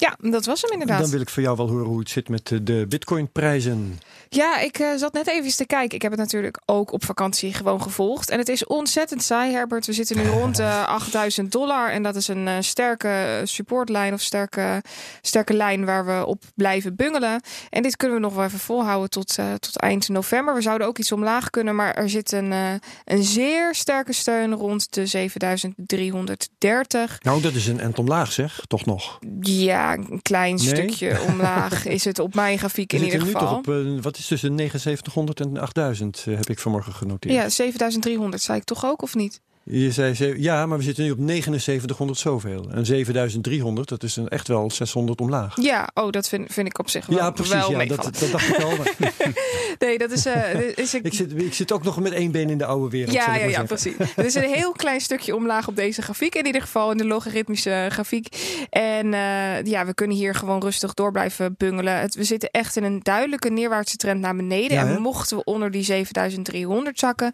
[0.00, 1.00] Ja, dat was hem inderdaad.
[1.00, 3.98] Dan wil ik van jou wel horen hoe het zit met eh, de Bitcoin-prijzen.
[4.28, 5.96] Ja, ik eh, zat net even te kijken.
[5.96, 8.30] Ik heb het natuurlijk ook op vakantie gewoon gevolgd.
[8.30, 9.86] En het is ontzettend saai, Herbert.
[9.86, 11.90] We zitten nu rond de 8000 dollar.
[11.90, 14.82] En dat is een eh, sterke supportlijn of sterke,
[15.20, 17.40] sterke lijn waar we op blijven bungelen.
[17.70, 20.54] En dit kunnen we nog wel even volhouden tot, eh, tot eind november.
[20.54, 21.74] We zouden ook iets omlaag kunnen.
[21.74, 22.72] Maar er zit een, eh,
[23.04, 27.22] een zeer sterke steun rond de 7330.
[27.22, 28.60] Nou, dat is een end omlaag, zeg.
[28.66, 29.18] Toch nog.
[29.40, 30.66] Ja, een klein Nee?
[30.66, 33.40] stukje omlaag is het op mijn grafiek in ieder nu geval.
[33.40, 37.34] toch op, eh, wat is tussen 7900 en 8000, eh, heb ik vanmorgen genoteerd.
[37.34, 39.40] Ja, 7300 zei ik toch ook, of niet?
[39.64, 42.70] Je zei, ze- ja, maar we zitten nu op 7900 zoveel.
[42.70, 45.56] En 7300, dat is een, echt wel 600 omlaag.
[45.60, 47.52] Ja, oh, dat vind, vind ik op zich wel, Ja, precies.
[47.52, 48.76] wel Ja, dat, dat dacht ik al.
[48.76, 48.94] maar
[49.78, 50.26] Nee, dat is...
[50.26, 52.64] eh, dit is een, ik, zit, ik zit ook nog met één been in de
[52.64, 53.12] oude wereld.
[53.14, 53.94] ja, ik ja, ja, precies.
[53.98, 56.34] Het is een heel klein stukje omlaag op deze grafiek.
[56.34, 58.26] In ieder geval in de logaritmische grafiek.
[58.70, 62.00] En eh, ja, we kunnen hier gewoon rustig door blijven bungelen.
[62.00, 64.76] Het, we zitten echt in een duidelijke neerwaartse trend naar beneden.
[64.76, 67.32] Ja, en mochten we onder die 7300 zakken,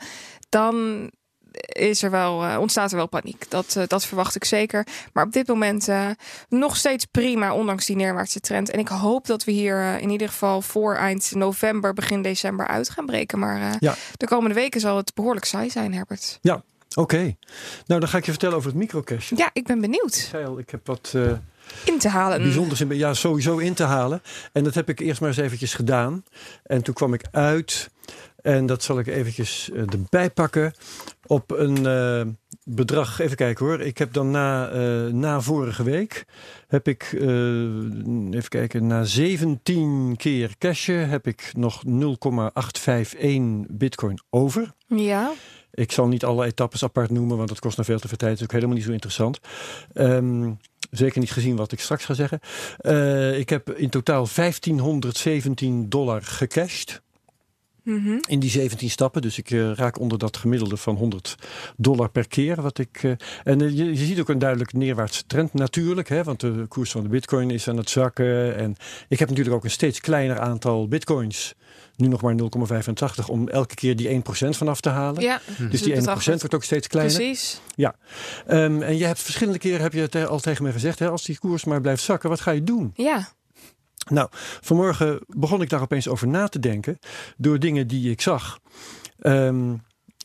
[0.48, 1.10] dan
[1.66, 3.50] is er wel, eh, ontstaat er wel paniek.
[3.50, 4.86] Dat, eh, dat verwacht ik zeker.
[5.12, 6.08] Maar op dit moment eh,
[6.48, 8.70] nog steeds prima, ondanks die neerwaartse trend.
[8.70, 12.90] En ik hoop dat we hier in ieder geval voor eind november, begin december uit
[12.90, 13.38] gaan breken.
[13.38, 13.94] Maar Ja.
[14.16, 16.38] de komende weken zal het behoorlijk saai zijn, Herbert.
[16.94, 17.36] Oké.
[17.86, 19.30] Nou, dan ga ik je vertellen over het microcash.
[19.34, 21.14] Ja, ik ben benieuwd Ik zei al, ik heb wat
[21.84, 22.42] in te halen.
[22.42, 24.22] bijzonders in, ja, sowieso in te halen.
[24.52, 26.24] En dat heb ik eerst maar eens eventjes gedaan.
[26.62, 27.90] En toen kwam ik uit
[28.42, 30.74] En dat zal ik eventjes erbij pakken.
[31.26, 32.26] Op een eh,
[32.64, 33.80] bedrag, even kijken hoor.
[33.80, 36.24] Ik heb dan na, eh, na vorige week,
[36.66, 37.20] heb ik, eh,
[38.30, 44.74] even kijken, na 17 keer cashen heb ik nog 0,851 bitcoin over.
[44.86, 45.32] Ja.
[45.72, 48.30] Ik zal niet alle etappes apart noemen, want dat kost nog veel te veel tijd.
[48.30, 49.40] Dat is ook helemaal niet zo interessant.
[49.92, 50.52] Ehm,
[50.90, 52.40] zeker niet gezien wat ik straks ga zeggen.
[53.38, 57.04] Ik heb in totaal 1517 dollar gecashed
[57.86, 58.18] Mhm.
[58.28, 59.22] in die 17 stappen.
[59.22, 61.34] Dus ik eh, raak onder dat gemiddelde van 100
[61.76, 62.62] dollar per keer.
[62.62, 63.10] Wat ik, eh,
[63.44, 66.08] en eh, je, je ziet ook een duidelijk neerwaartse trend natuurlijk.
[66.08, 68.56] Hè, want de koers van de bitcoin is aan het zakken.
[68.56, 68.76] En
[69.08, 71.54] ik heb natuurlijk ook een steeds kleiner aantal bitcoins.
[71.96, 75.22] Nu nog maar 0,85 om elke keer die 1% vanaf te halen.
[75.22, 77.16] Ja, Dus die 1% wordt ook steeds kleiner.
[77.16, 77.60] precies.
[78.46, 80.98] Ehm, en je hebt verschillende keren heb je het al tegen me gezegd.
[80.98, 82.90] Hè, als die koers maar blijft zakken, wat ga je doen?
[82.94, 83.28] Ja.
[84.10, 84.28] Nou,
[84.60, 86.98] vanmorgen begon ik daar opeens over na te denken.
[87.36, 88.58] Door dingen die ik zag.
[89.18, 89.74] Ehm,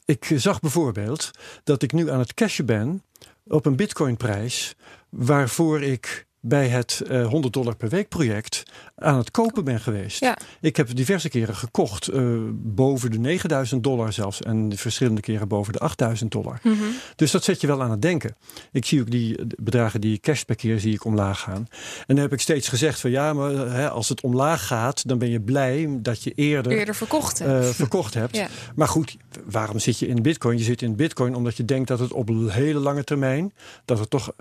[0.06, 1.32] ik zag bijvoorbeeld
[1.64, 3.04] dat ik nu aan het cashen ben
[3.48, 4.76] op een bitcoinprijs.
[5.10, 8.64] Waarvoor ik bij het eh, 100 dollar per week project
[8.96, 10.20] aan het kopen ben geweest.
[10.20, 10.38] Ja.
[10.62, 14.42] Ik heb diverse keren gekocht, eh, boven de 9000 dollar zelfs.
[14.42, 16.60] En verschillende keren boven de 8000 dollar.
[16.64, 16.76] Mhm.
[17.16, 18.36] Dus dat zet je wel aan het denken.
[18.72, 21.68] Ik zie ook die bedragen die cash per keer zie ik omlaag gaan.
[22.08, 25.18] En dan heb ik steeds gezegd van ja, maar hè, als het omlaag gaat, dan
[25.18, 27.40] ben je blij dat je eerder, Eerder verkocht.
[27.40, 27.60] hè?
[27.60, 28.30] eh, verkocht hebt.
[28.42, 28.48] Ja.
[28.76, 30.58] Maar goed, waarom zit je in bitcoin?
[30.58, 33.54] Je zit in bitcoin omdat je denkt dat het op hele lange termijn,
[33.86, 34.32] dat het toch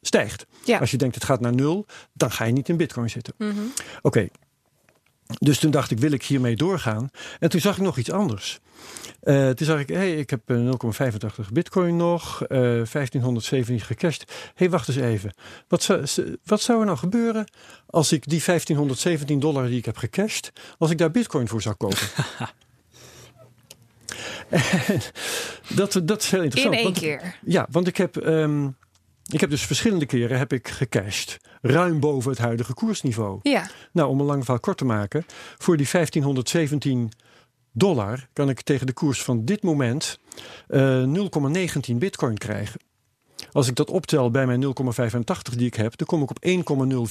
[0.00, 0.46] stijgt.
[0.64, 0.78] Ja.
[0.78, 3.34] Als je denkt het gaat naar nul, dan ga je niet in bitcoin zitten.
[3.38, 3.60] Mhm.
[4.02, 4.28] Oké.
[5.38, 7.10] Dus toen dacht ik, wil ik hiermee doorgaan?
[7.38, 8.58] En toen zag ik nog iets anders.
[9.20, 14.24] Eh, toen zag ik, hey, ik heb eh, 0,85 bitcoin nog, eh 1517 gecashed.
[14.28, 15.32] Hé, hey, wacht eens even.
[15.68, 16.04] Wat zou,
[16.44, 17.46] wat zou er nou gebeuren
[17.86, 21.74] als ik die 1517 dollar die ik heb gecashed, als ik daar bitcoin voor zou
[21.74, 21.98] kopen?
[24.50, 26.74] En dat, dat is heel In interessant.
[26.74, 27.38] één want- keer.
[27.44, 28.68] ja, want ik heb, ehm,
[29.28, 31.36] ik heb dus verschillende keren heb ik gecashed.
[31.62, 33.38] Ruim boven het huidige koersniveau.
[33.42, 33.70] Ja.
[33.92, 35.24] Nou, om een lang verhaal kort te maken.
[35.58, 37.10] Voor die 1517
[37.72, 40.18] dollar kan ik tegen de koers van dit moment
[40.68, 41.02] eh
[41.90, 42.80] 0,19 bitcoin krijgen.
[43.52, 46.44] Als ik dat optel bij mijn 0,85 die ik heb, dan kom ik op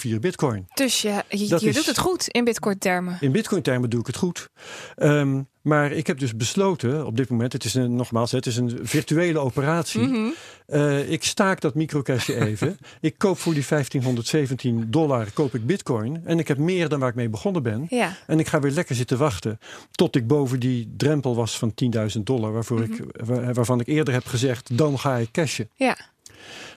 [0.08, 0.68] 1,04 bitcoin.
[0.74, 3.18] Dus je, je, Dat je is- doet het goed in bitcoin termen.
[3.20, 4.50] In bitcoin termen doe ik het goed.
[4.96, 8.58] Ehm, maar ik heb dus besloten op dit moment, het is een, nogmaals, het is
[8.58, 10.02] een virtuele operatie.
[10.08, 10.28] Mhm.
[10.66, 12.78] Eh, ik staak dat microcashje even.
[13.02, 16.22] ik koop voor die 1517 dollar koop ik bitcoin.
[16.26, 17.86] En ik heb meer dan waar ik mee begonnen ben.
[17.90, 18.16] Ja.
[18.28, 19.60] En ik ga weer lekker zitten wachten
[19.92, 21.74] tot ik boven die drempel was van
[22.16, 22.54] 10.000 dollar.
[22.54, 25.70] Waarvoor ik, waar- waarvan ik eerder heb gezegd, dan ga ik cashen.
[25.78, 25.84] Mhm.
[25.84, 25.98] Ja.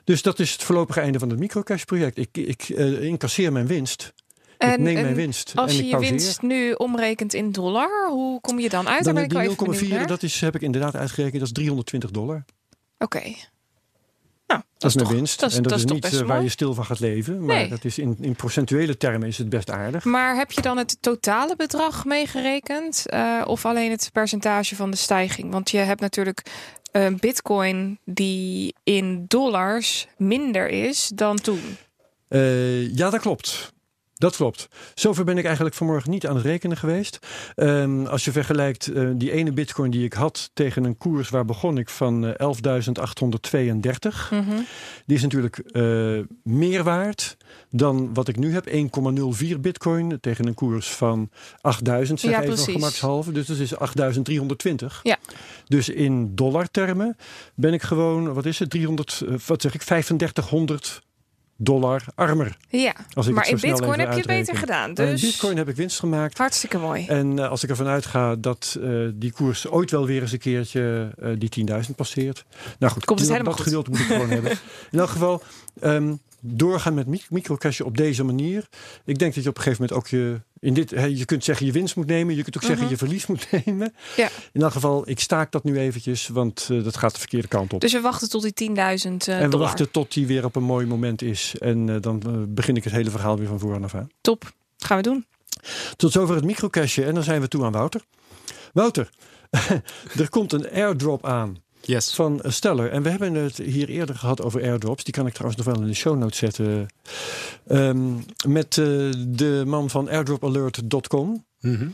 [0.04, 2.18] Dus dat is het voorlopige einde van het microcash project.
[2.18, 4.12] Ik, ik eh, incasseer mijn winst.
[4.62, 7.52] Ik En, neem en mijn winst als en je ik je winst nu omrekent in
[7.52, 9.04] dollar, hoe kom je dan uit?
[9.04, 10.06] Dan ben die even benieuwd 0,4, naar.
[10.06, 12.44] dat is, heb ik inderdaad uitgerekend, dat is 320 dollar.
[12.98, 13.22] Oké.
[14.46, 15.40] Nou, Dat, is mijn toch- winst.
[15.40, 16.42] Dat is, en dat, dat is niet eh, waar mooi.
[16.42, 17.44] je stil van gaat leven.
[17.44, 17.68] Maar Nee.
[17.68, 20.04] dat is in, in procentuele termen is het best aardig.
[20.04, 23.06] Maar heb je dan het totale bedrag meegerekend?
[23.06, 25.52] eh, of alleen het percentage van de stijging?
[25.52, 26.42] Want je hebt natuurlijk
[26.92, 31.76] een bitcoin die in dollars minder is dan toen.
[32.28, 33.72] Eh, ja, dat klopt.
[34.20, 34.68] Dat klopt.
[34.94, 37.18] Zover ben ik eigenlijk vanmorgen niet aan het rekenen geweest.
[37.54, 41.44] Ehm, als je vergelijkt eh, die ene bitcoin die ik had tegen een koers waar
[41.44, 44.30] begon ik van eh, 11.832.
[44.30, 44.56] Mhm.
[45.06, 47.36] Die is natuurlijk eh, meer waard
[47.70, 48.66] dan wat ik nu heb.
[48.66, 51.30] 1,04 bitcoin tegen een koers van
[51.60, 53.32] 8000 zeg Ja, even gemakshalve.
[53.32, 55.00] Dus dat is 8320.
[55.02, 55.16] Ja.
[55.66, 57.16] Dus in dollartermen
[57.54, 61.02] ben ik gewoon, wat is het, 300, eh, wat zeg ik, 3500
[61.62, 62.56] dollar armer.
[62.68, 64.60] Ja, Als ik maar in bitcoin heb je het beter uitreken.
[64.60, 64.88] gedaan.
[64.88, 66.38] En Dus in bitcoin heb ik winst gemaakt.
[66.38, 67.06] hartstikke mooi.
[67.06, 70.38] En eh, als ik ervan uitga dat eh, die koers ooit wel weer eens een
[70.38, 72.44] keertje eh, die 10.000 passeert.
[72.78, 73.64] Nou goed, Komt het dat, helemaal dat goed.
[73.64, 74.50] geduld moet ik gewoon hebben.
[74.90, 75.42] In elk geval,
[75.80, 78.68] ehm, doorgaan met mic- microcashje op deze manier.
[79.04, 80.40] Ik denk dat je op een gegeven moment ook je...
[80.60, 82.34] In dit, je kunt zeggen je winst moet nemen.
[82.36, 82.90] Je kunt ook zeggen Mhm.
[82.92, 83.94] je verlies moet nemen.
[84.16, 84.28] Ja.
[84.52, 86.28] In elk geval, ik staak dat nu eventjes.
[86.28, 87.80] Want eh, dat gaat de verkeerde kant op.
[87.80, 89.58] Dus we wachten tot die 10.000 eh, en we dollar.
[89.58, 91.54] wachten tot die weer op een mooi moment is.
[91.58, 94.08] En eh, dan begin ik het hele verhaal weer van vooraan af aan.
[94.20, 95.26] Top, gaan we doen.
[95.96, 97.04] Tot zover het microcashje.
[97.04, 98.04] En dan zijn we toe aan Wouter.
[98.72, 99.10] Wouter,
[100.18, 102.14] er komt een airdrop aan Yes.
[102.14, 102.88] van Stellar.
[102.90, 105.04] En we hebben het hier eerder gehad over airdrops.
[105.04, 106.86] Die kan ik trouwens nog wel in de show notes zetten.
[107.66, 108.14] Ehm,
[108.46, 108.84] met eh,
[109.28, 111.44] de man van airdropalert.com.
[111.60, 111.88] Mhm.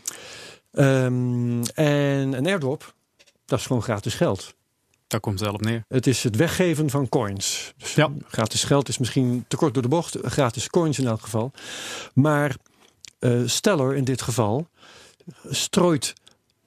[0.72, 2.94] Ehm, en een airdrop,
[3.44, 4.55] dat is gewoon gratis geld.
[5.07, 5.85] Daar komt het wel op neer.
[5.88, 7.75] Het is het weggeven van coins.
[7.77, 8.11] Dus Ja.
[8.29, 10.16] Gratis geld is misschien te kort door de bocht.
[10.22, 11.53] Gratis coins in elk geval.
[12.14, 12.57] Maar
[13.18, 14.68] eh Stellar in dit geval
[15.51, 16.12] strooit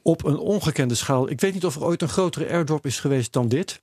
[0.09, 1.29] op een ongekende schaal.
[1.29, 3.81] Ik weet niet of er ooit een grotere airdrop is geweest dan dit.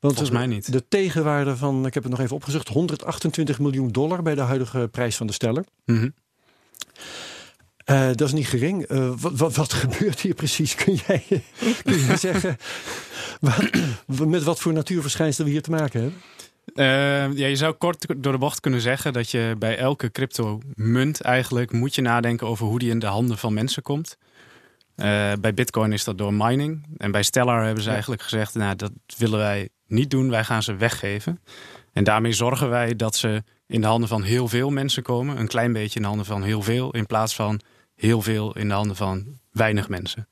[0.00, 0.72] Want Volgens mij niet.
[0.72, 4.88] De tegenwaarde van, ik heb het nog even opgezocht, 128 miljoen dollar bij de huidige
[4.90, 5.64] prijs van de steller.
[5.84, 6.08] Mhm.
[7.84, 8.84] Eh, dat is niet gering.
[8.84, 10.74] Eh, wat, wat, wat gebeurt hier precies?
[10.74, 11.24] Kun jij,
[11.84, 12.56] kun zeggen
[13.40, 13.70] wat-
[14.26, 16.20] met wat voor natuurverschijnselen we hier te maken hebben?
[16.74, 21.20] Eh, ja, je zou kort door de bocht kunnen zeggen dat je bij elke crypto-munt
[21.20, 24.16] eigenlijk moet je nadenken over hoe die in de handen van mensen komt.
[25.00, 26.86] Eh, bij Bitcoin is dat door mining.
[26.96, 27.92] En bij Stellar hebben ze Ja.
[27.94, 31.40] eigenlijk gezegd: nou, dat willen wij niet doen, wij gaan ze weggeven.
[31.92, 35.38] En daarmee zorgen wij dat ze in de handen van heel veel mensen komen.
[35.38, 37.60] Een klein beetje in de handen van heel veel, in plaats van
[37.94, 40.28] heel veel in de handen van weinig mensen.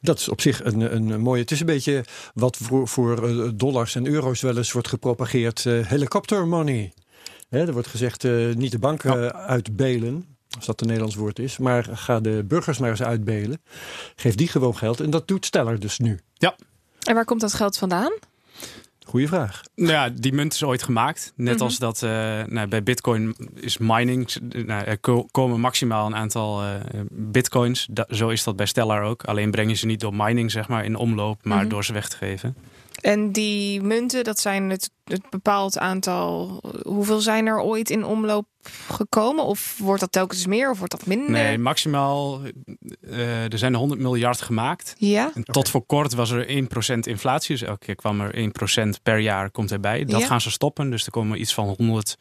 [0.00, 1.40] Dat is op zich een, een mooie.
[1.40, 5.66] Het is een beetje wat voor, voor eh, dollars en euro's wel eens wordt gepropageerd.
[5.66, 6.92] eh helicopter money.
[7.48, 8.22] Hè, er wordt gezegd,
[8.54, 10.33] niet de banken uitbelen.
[10.56, 11.58] Als dat een Nederlands woord is.
[11.58, 13.60] Maar ga de burgers maar eens uitbelen.
[14.16, 15.00] Geef die gewoon geld.
[15.00, 16.20] En dat doet Steller dus nu.
[17.06, 18.12] En waar komt dat geld vandaan?
[19.06, 19.62] Goeie vraag.
[19.74, 21.32] Nou ja, die munt is ooit gemaakt.
[21.36, 21.62] Net Mhm.
[21.62, 22.10] als dat eh,
[22.44, 24.34] nou, bij Bitcoin is mining.
[24.66, 26.70] Nou, er ko- komen maximaal een aantal eh,
[27.10, 27.86] Bitcoins.
[27.90, 29.24] Da- zo is dat bij Stellar ook.
[29.24, 31.68] Alleen breng je ze niet door mining zeg maar, in omloop, maar Mhm.
[31.68, 32.56] door ze weg te geven.
[33.04, 36.60] En die munten, dat zijn het, het bepaald aantal.
[36.82, 38.46] Hoeveel zijn er ooit in omloop
[38.88, 39.44] gekomen?
[39.44, 41.30] Of wordt dat telkens meer of wordt dat minder?
[41.30, 42.40] Nee, maximaal.
[43.10, 44.94] eh, er zijn er 100 miljard gemaakt.
[44.98, 47.56] Ja, En tot voor kort was er 1% inflatie.
[47.58, 50.04] Dus elke keer kwam er 1% per jaar komt erbij.
[50.04, 50.26] Dat Ja.
[50.26, 50.90] gaan ze stoppen.
[50.90, 52.16] Dus er komen iets van 100,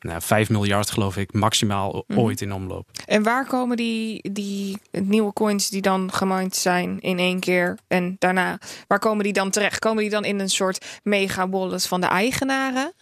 [0.00, 2.18] nou, 5 miljard geloof ik, maximaal Mhm.
[2.20, 2.88] ooit in omloop.
[3.06, 8.16] en waar komen die, die nieuwe coins die dan gemined zijn in één keer en
[8.18, 9.78] daarna, waar komen die dan terecht?
[9.78, 12.92] Komen die dan in een soort mega wallet van de eigenaren?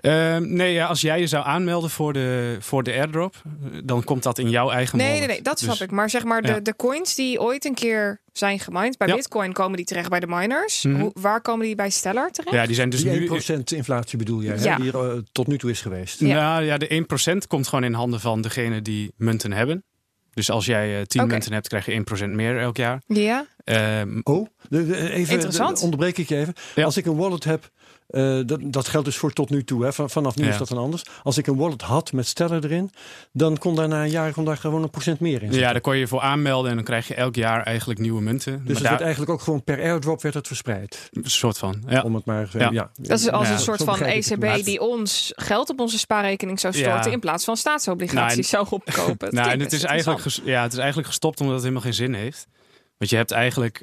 [0.00, 4.04] Ehm, nee, ja, als jij je zou aanmelden voor de, voor de airdrop, eh, dan
[4.04, 5.28] komt dat in jouw eigen Nee, nee, wallet.
[5.34, 5.90] nee, dat snap Dus- ik.
[5.90, 6.60] Maar zeg maar, de, ja.
[6.60, 9.14] de coins die ooit een keer zijn gemined, bij Ja.
[9.14, 10.82] Bitcoin komen die terecht bij de miners.
[10.84, 11.00] Mhm.
[11.00, 12.54] Hoe, waar komen die bij Stellar terecht?
[12.54, 13.26] Ja, die zijn dus die nu...
[13.28, 14.76] 1% inflatie bedoel jij, hè, Ja.
[14.76, 16.20] die er eh, tot nu toe is geweest.
[16.20, 16.34] Ja.
[16.50, 19.84] Nou ja, de 1% komt gewoon in handen van degene die munten hebben.
[20.34, 21.30] Dus als jij eh 10 Oké.
[21.30, 23.02] munten hebt, krijg je 1% meer elk jaar.
[23.06, 25.76] Ja, Ehm, Oh, de- de- even Interessant.
[25.78, 26.54] de- onderbreek ik je even.
[26.74, 26.84] Ja.
[26.84, 27.70] Als ik een wallet heb,
[28.10, 29.84] eh, dat, dat geldt dus voor tot nu toe.
[29.84, 29.92] Hè.
[29.92, 30.50] Van, vanaf nu Ja.
[30.50, 31.02] is dat dan anders.
[31.22, 32.90] Als ik een wallet had met Stellar erin,
[33.32, 35.60] dan kon daar na een jaar kon daar gewoon een procent meer in zitten.
[35.60, 38.20] ja, daar kon je je voor aanmelden en dan krijg je elk jaar eigenlijk nieuwe
[38.22, 38.52] munten.
[38.52, 41.08] dus Maar het daar, werd eigenlijk ook gewoon per airdrop werd het verspreid.
[41.12, 41.82] een soort van.
[41.88, 42.02] Ja.
[42.02, 42.58] Om het maar ja.
[42.58, 42.70] Ja.
[42.72, 42.90] ja.
[42.94, 44.00] dat is als Ja, een soort van.
[44.02, 47.10] ECB Maar- die ons geld op onze spaarrekening zou storten Ja.
[47.12, 49.28] in plaats van staatsobligaties zou opkopen.
[49.34, 52.14] Nou, en het is, eigenlijk ja, het is eigenlijk gestopt omdat het helemaal geen zin
[52.14, 52.46] heeft.
[52.98, 53.82] Want je hebt eigenlijk...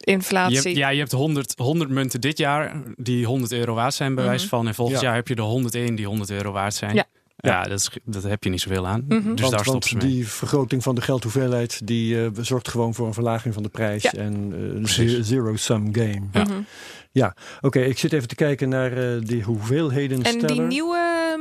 [0.00, 0.56] eh, je inflatie.
[0.56, 4.24] hebt, ja, je hebt 100, 100 munten dit jaar die 100 euro waard zijn, bij
[4.24, 4.54] wijze Mhm.
[4.54, 4.66] van.
[4.66, 5.06] En volgend Ja.
[5.06, 6.94] jaar heb je er 101 die 100 euro waard zijn.
[6.94, 7.04] Ja.
[7.42, 9.04] Ja, dat, is, dat heb je niet zoveel aan.
[9.08, 9.30] Mhm.
[9.30, 10.06] Dus want, daar stoppen ze mee.
[10.06, 14.02] die vergroting van de geldhoeveelheid die eh, zorgt gewoon voor een verlaging van de prijs
[14.02, 14.12] Ja.
[14.12, 16.22] en eh, een zero-sum game.
[16.32, 16.42] Ja.
[16.42, 17.30] Mhm.
[17.60, 20.98] Oké, ik zit even te kijken naar eh die hoeveelheden En die nieuwe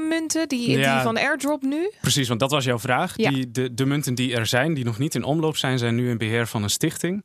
[0.10, 0.94] munten, die, Ja.
[0.94, 1.92] die van Airdrop nu?
[2.02, 3.14] Precies, want dat was jouw vraag.
[3.18, 3.30] Ja.
[3.30, 6.10] Die, de, de munten die er zijn, die nog niet in omloop zijn, zijn nu
[6.10, 7.24] in beheer van een stichting.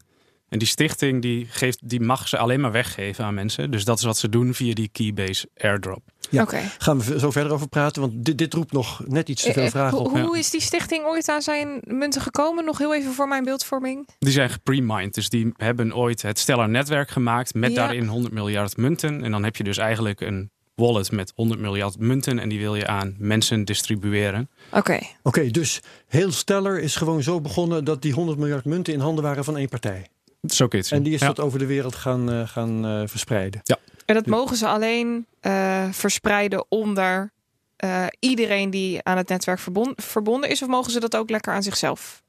[0.55, 3.71] En die stichting die geeft, die mag ze alleen maar weggeven aan mensen.
[3.71, 6.03] Dus dat is wat ze doen via die Keybase airdrop.
[6.31, 6.43] Ja.
[6.43, 6.61] Oké.
[6.79, 9.55] Gaan we zo verder over praten, want dit, dit roept nog net iets te Eh,
[9.55, 10.19] veel eh, vragen hoe, op.
[10.21, 12.65] hoe is die stichting ooit aan zijn munten gekomen?
[12.65, 14.09] Nog heel even voor mijn beeldvorming.
[14.19, 15.15] Die zijn gepremined.
[15.15, 17.77] Dus die hebben ooit het Stellar netwerk gemaakt met Ja.
[17.77, 19.23] daarin 100 miljard munten.
[19.25, 22.39] En dan heb je dus eigenlijk een wallet met 100 miljard munten.
[22.39, 24.51] En die wil je aan mensen distribueren.
[24.73, 24.99] Oké.
[25.23, 29.25] Oké, dus heel Stellar is gewoon zo begonnen dat die 100 miljard munten in handen
[29.25, 30.07] waren van één partij.
[30.47, 30.99] Zo kun je het zien.
[30.99, 31.27] En die is Ja.
[31.27, 33.63] dat over de wereld gaan, eh, gaan eh, verspreiden.
[34.07, 37.33] En dat mogen ze alleen eh, verspreiden onder
[37.77, 40.63] eh, iedereen die aan het netwerk verbon- verbonden is?
[40.63, 42.23] Of mogen ze dat ook lekker aan zichzelf?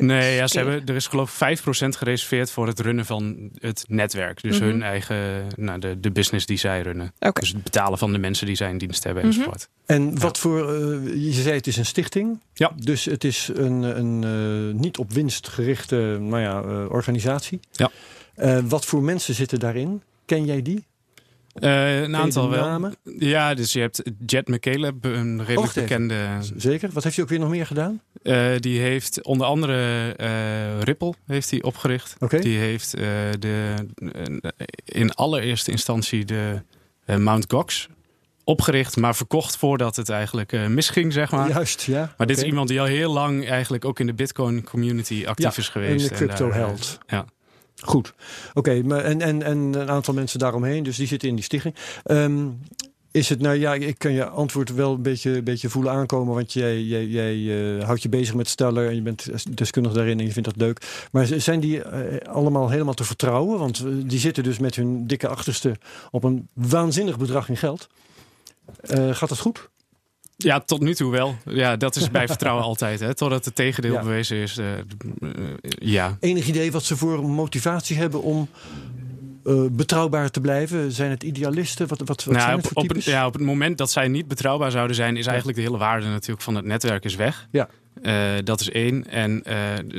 [0.00, 1.62] Nee, ja, ze hebben, er is geloof ik 5%
[1.96, 4.42] gereserveerd voor het runnen van het netwerk.
[4.42, 4.68] Dus Mhm.
[4.68, 7.12] hun eigen, nou, de, de business die zij runnen.
[7.32, 9.32] Dus het betalen van de mensen die zij in dienst hebben Mhm.
[9.32, 9.68] enzovoort.
[9.86, 12.40] En wat voor, eh, je zei het is een stichting.
[12.54, 12.72] Ja.
[12.76, 14.24] Dus het is een, een
[14.74, 17.60] eh, niet op winst gerichte nou ja, eh, organisatie.
[17.72, 17.90] Ja.
[18.34, 20.02] Eh, wat voor mensen zitten daarin?
[20.26, 20.84] Ken jij die?
[21.54, 22.64] Eh, een aantal de wel.
[22.64, 22.94] namen?
[23.18, 25.82] Ja, dus je hebt Jet McCaleb, een redelijk even.
[25.82, 26.26] bekende.
[26.56, 26.90] Zeker.
[26.92, 28.00] Wat heeft hij ook weer nog meer gedaan?
[28.22, 32.16] eh, die heeft onder andere eh, Ripple heeft hij opgericht.
[32.42, 32.90] Die heeft
[33.38, 33.74] de,
[34.84, 36.62] in allereerste instantie de
[37.18, 37.88] Mount Gox
[38.44, 41.48] opgericht, maar verkocht voordat het eigenlijk misging, zeg maar.
[41.48, 42.14] Juist, ja.
[42.16, 45.54] Maar dit is iemand die al heel lang eigenlijk ook in de Bitcoin community actief
[45.56, 46.04] Ja, is geweest.
[46.04, 46.98] Een en crypto held.
[47.06, 47.24] ja.
[47.84, 48.14] Goed.
[48.54, 51.74] Oké, maar en, en, en een aantal mensen daaromheen, dus die zitten in die stichting.
[52.04, 52.48] Ehm,
[53.10, 56.52] Is het nou ja, ik kan je antwoord wel een beetje, beetje voelen aankomen, want
[56.52, 57.34] jij, jij, jij
[57.78, 60.58] eh, houdt je bezig met Stellar en je bent deskundig daarin en je vindt dat
[60.58, 61.08] leuk.
[61.12, 63.58] Maar zijn die eh, allemaal helemaal te vertrouwen?
[63.58, 65.76] Want eh, die zitten dus met hun dikke achterste
[66.10, 67.88] op een waanzinnig bedrag in geld.
[69.10, 69.70] Gaat dat goed?
[70.42, 71.36] Ja, tot nu toe wel.
[71.44, 73.00] Ja, dat is bij vertrouwen altijd.
[73.00, 73.14] Hè?
[73.14, 74.02] Totdat het tegendeel Ja.
[74.02, 74.58] bewezen is.
[74.58, 74.84] eh, eh,
[75.78, 76.16] ja.
[76.20, 78.48] Enig idee wat ze voor motivatie hebben om
[79.44, 80.92] eh, betrouwbaar te blijven?
[80.92, 81.88] Zijn het idealisten?
[81.88, 83.04] Wat, wat, wat Nou, zijn op, het voor op, types?
[83.04, 86.06] ja, op het moment dat zij niet betrouwbaar zouden zijn, is eigenlijk de hele waarde
[86.06, 87.48] natuurlijk van het netwerk is weg.
[87.50, 87.68] Ja.
[88.44, 89.06] Dat is één.
[89.10, 89.42] En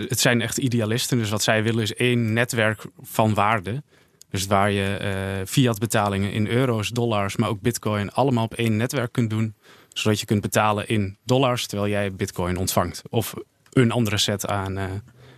[0.08, 1.18] het zijn echt idealisten.
[1.18, 3.84] Dus wat zij willen is één netwerk van waarde.
[4.30, 5.12] Dus waar je eh,
[5.46, 9.56] fiat betalingen in euro's, dollars, maar ook bitcoin allemaal op één netwerk kunt doen.
[9.94, 13.02] Zodat je kunt betalen in dollars terwijl jij bitcoin ontvangt.
[13.10, 13.34] Of
[13.70, 14.86] een andere set aan eh,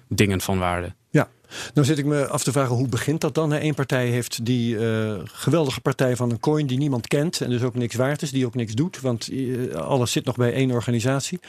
[0.07, 0.93] dingen van waarde.
[1.73, 3.51] Nou zit ik me af te vragen, hoe begint dat dan?
[3.51, 7.61] Eén partij heeft die eh, geweldige partij van een coin die niemand kent en dus
[7.61, 10.71] ook niks waard is, die ook niks doet, want eh, alles zit nog bij één
[10.71, 11.39] organisatie.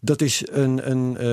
[0.00, 1.24] Dat is een, een,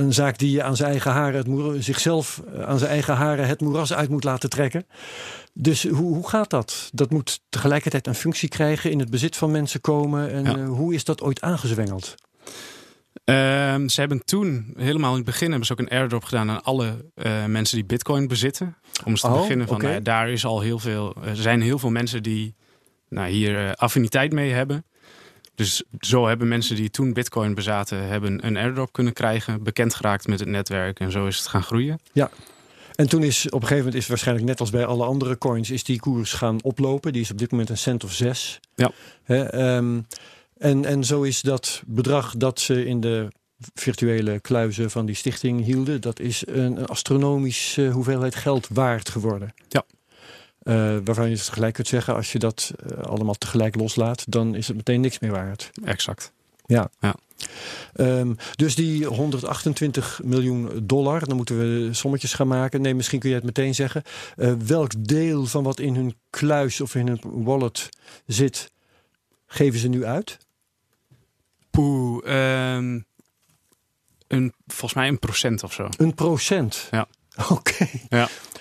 [0.00, 3.60] een zaak die je aan zijn eigen haren, het zichzelf aan zijn eigen haren het
[3.60, 4.86] moeras uit moet laten trekken.
[5.60, 6.90] Dus hoe, hoe gaat dat?
[6.92, 10.30] Dat moet tegelijkertijd een functie krijgen, in het bezit van mensen komen.
[10.30, 10.56] En Ja.
[10.56, 12.14] eh, hoe is dat ooit aangezwengeld?
[13.24, 16.62] Ehm, ze hebben toen, helemaal in het begin, hebben ze ook een airdrop gedaan aan
[16.64, 18.76] alle eh, mensen die bitcoin bezitten.
[19.04, 21.78] Om eens te Oh, beginnen van, ja, daar is al heel veel, er zijn heel
[21.78, 22.54] veel mensen die
[23.08, 24.84] nou, hier eh, affiniteit mee hebben.
[25.54, 30.26] Dus zo hebben mensen die toen bitcoin bezaten, hebben een airdrop kunnen krijgen, bekend geraakt
[30.26, 31.98] met het netwerk en zo is het gaan groeien.
[32.98, 35.70] En toen is op een gegeven moment is waarschijnlijk net als bij alle andere coins
[35.70, 37.12] is die koers gaan oplopen.
[37.12, 38.60] Die is op dit moment een cent of zes.
[38.74, 38.90] Ja.
[39.22, 40.00] Hè, ehm,
[40.56, 43.28] en, en zo is dat bedrag dat ze in de
[43.74, 49.54] virtuele kluizen van die stichting hielden, dat is een, astronomische hoeveelheid geld waard geworden.
[49.68, 49.84] Ja.
[50.58, 54.68] Eh, waarvan je tegelijk kunt zeggen, als je dat eh, allemaal tegelijk loslaat, dan is
[54.68, 55.70] het meteen niks meer waard.
[55.84, 56.32] Exact.
[57.94, 62.80] Ehm, dus die 128 miljoen dollar, dan moeten we sommetjes gaan maken.
[62.80, 64.02] Nee, misschien kun je het meteen zeggen.
[64.36, 67.88] Eh, welk deel van wat in hun kluis of in hun wallet
[68.26, 68.72] zit,
[69.46, 70.38] geven ze nu uit?
[71.70, 73.00] Poeh, ehm,
[74.26, 75.88] een, volgens mij een procent of zo.
[75.96, 76.88] Een procent.
[76.90, 77.08] Ja.
[77.50, 77.86] Oké.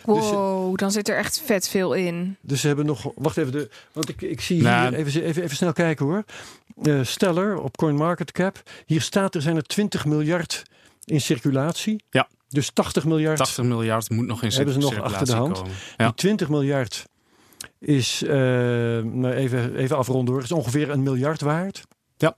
[0.05, 2.37] Wow, dan zit er echt vet veel in.
[2.41, 3.11] Dus ze hebben nog.
[3.15, 4.97] Wacht even, de, want ik, ik zie Nou, hier.
[4.97, 6.23] Even, even, even snel kijken hoor.
[6.83, 8.61] Eh Stellar op CoinMarketCap.
[8.85, 10.63] Hier staat er zijn er 20 miljard
[11.03, 12.03] in circulatie.
[12.09, 12.27] Ja.
[12.47, 15.55] Dus 80 miljard 80 miljard moet nog in Hebben ze nog achter de hand?
[15.55, 16.11] Die Ja.
[16.11, 17.05] 20 miljard
[17.79, 21.83] is, eh, nou even, even afronden hoor, is ongeveer een miljard waard.
[22.17, 22.37] Ja.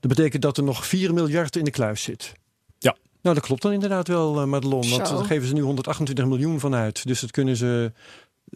[0.00, 2.32] Dat betekent dat er nog 4 miljard in de kluis zit.
[2.78, 2.96] Ja.
[3.22, 4.88] Nou, dat klopt dan inderdaad wel, eh, Madelon.
[4.90, 7.06] Want daar geven ze nu 128 miljoen van uit.
[7.06, 7.92] Dus dat kunnen ze,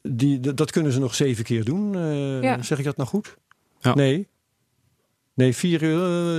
[0.02, 1.94] die, dat- kunnen ze nog zeven keer doen.
[1.94, 2.62] Eh, Ja.
[2.62, 3.36] Zeg ik dat nou goed?
[3.80, 3.94] Ja.
[3.94, 4.28] Nee.
[5.34, 5.82] Nee, vier,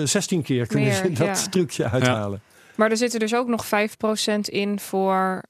[0.01, 1.49] eh, 16 keer kunnen Meer, ze dat ja.
[1.49, 2.41] trucje uithalen.
[2.75, 5.43] Maar er zitten dus ook nog 5% in voor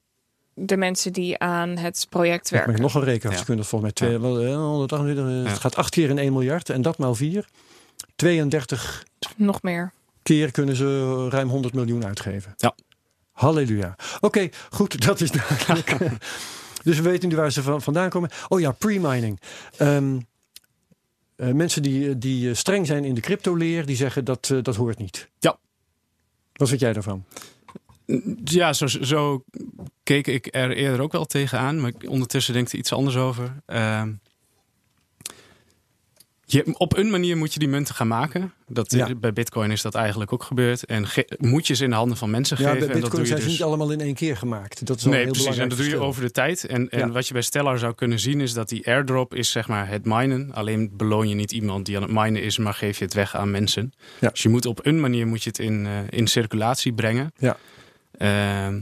[0.54, 2.80] de mensen die aan het project Ik werken.
[2.82, 5.48] nog een rekenkunde, volgens mij twee, wel, eh, 128, eh, Ja.
[5.48, 7.48] Het gaat acht keer in 1 miljard en dat maal 4.
[8.16, 9.04] 32
[9.36, 9.92] Nog meer.
[10.28, 12.54] Keer kunnen ze ruim 100 miljoen uitgeven.
[12.56, 12.74] Ja.
[13.32, 13.96] Halleluja.
[14.20, 15.96] Oké, goed, dat is duidelijk.
[16.84, 18.30] dus we weten nu waar ze van, vandaan komen.
[18.48, 19.40] Oh ja, pre-mining.
[19.76, 20.18] Ehm,
[21.36, 24.76] eh, mensen die, die eh, streng zijn in de crypto-leer, die zeggen dat eh, dat
[24.76, 25.28] hoort niet.
[25.38, 25.58] Ja.
[26.52, 27.24] Wat vind jij daarvan?
[28.44, 29.44] Ja, zo, zo
[30.02, 31.80] keek ik er eerder ook wel tegenaan.
[31.80, 33.52] Maar ik- ondertussen denk ik er iets anders over.
[33.66, 34.12] Ehm,
[36.52, 38.52] je, op een manier moet je die munten gaan maken.
[38.66, 39.14] Dat, Ja.
[39.14, 40.84] Bij Bitcoin is dat eigenlijk ook gebeurd.
[40.84, 41.06] En
[41.38, 42.78] moet je ze in de handen van mensen Ja, geven.
[42.78, 43.54] bij en dat Bitcoin doe je zijn ze dus...
[43.58, 44.86] niet allemaal in één keer gemaakt.
[44.86, 45.56] Dat is Nee, een heel precies.
[45.56, 46.66] En dat doe je over de tijd.
[46.66, 47.10] En, en Ja.
[47.10, 50.04] wat je bij Stellar zou kunnen zien is dat die airdrop is zeg maar het
[50.04, 50.52] minen.
[50.54, 53.36] Alleen beloon je niet iemand die aan het minen is, maar geef je het weg
[53.36, 53.92] aan mensen.
[54.20, 54.28] Ja.
[54.28, 57.32] Dus je moet op een manier moet je het in, eh, in circulatie brengen.
[57.38, 57.56] Ja.
[58.18, 58.80] Ehm,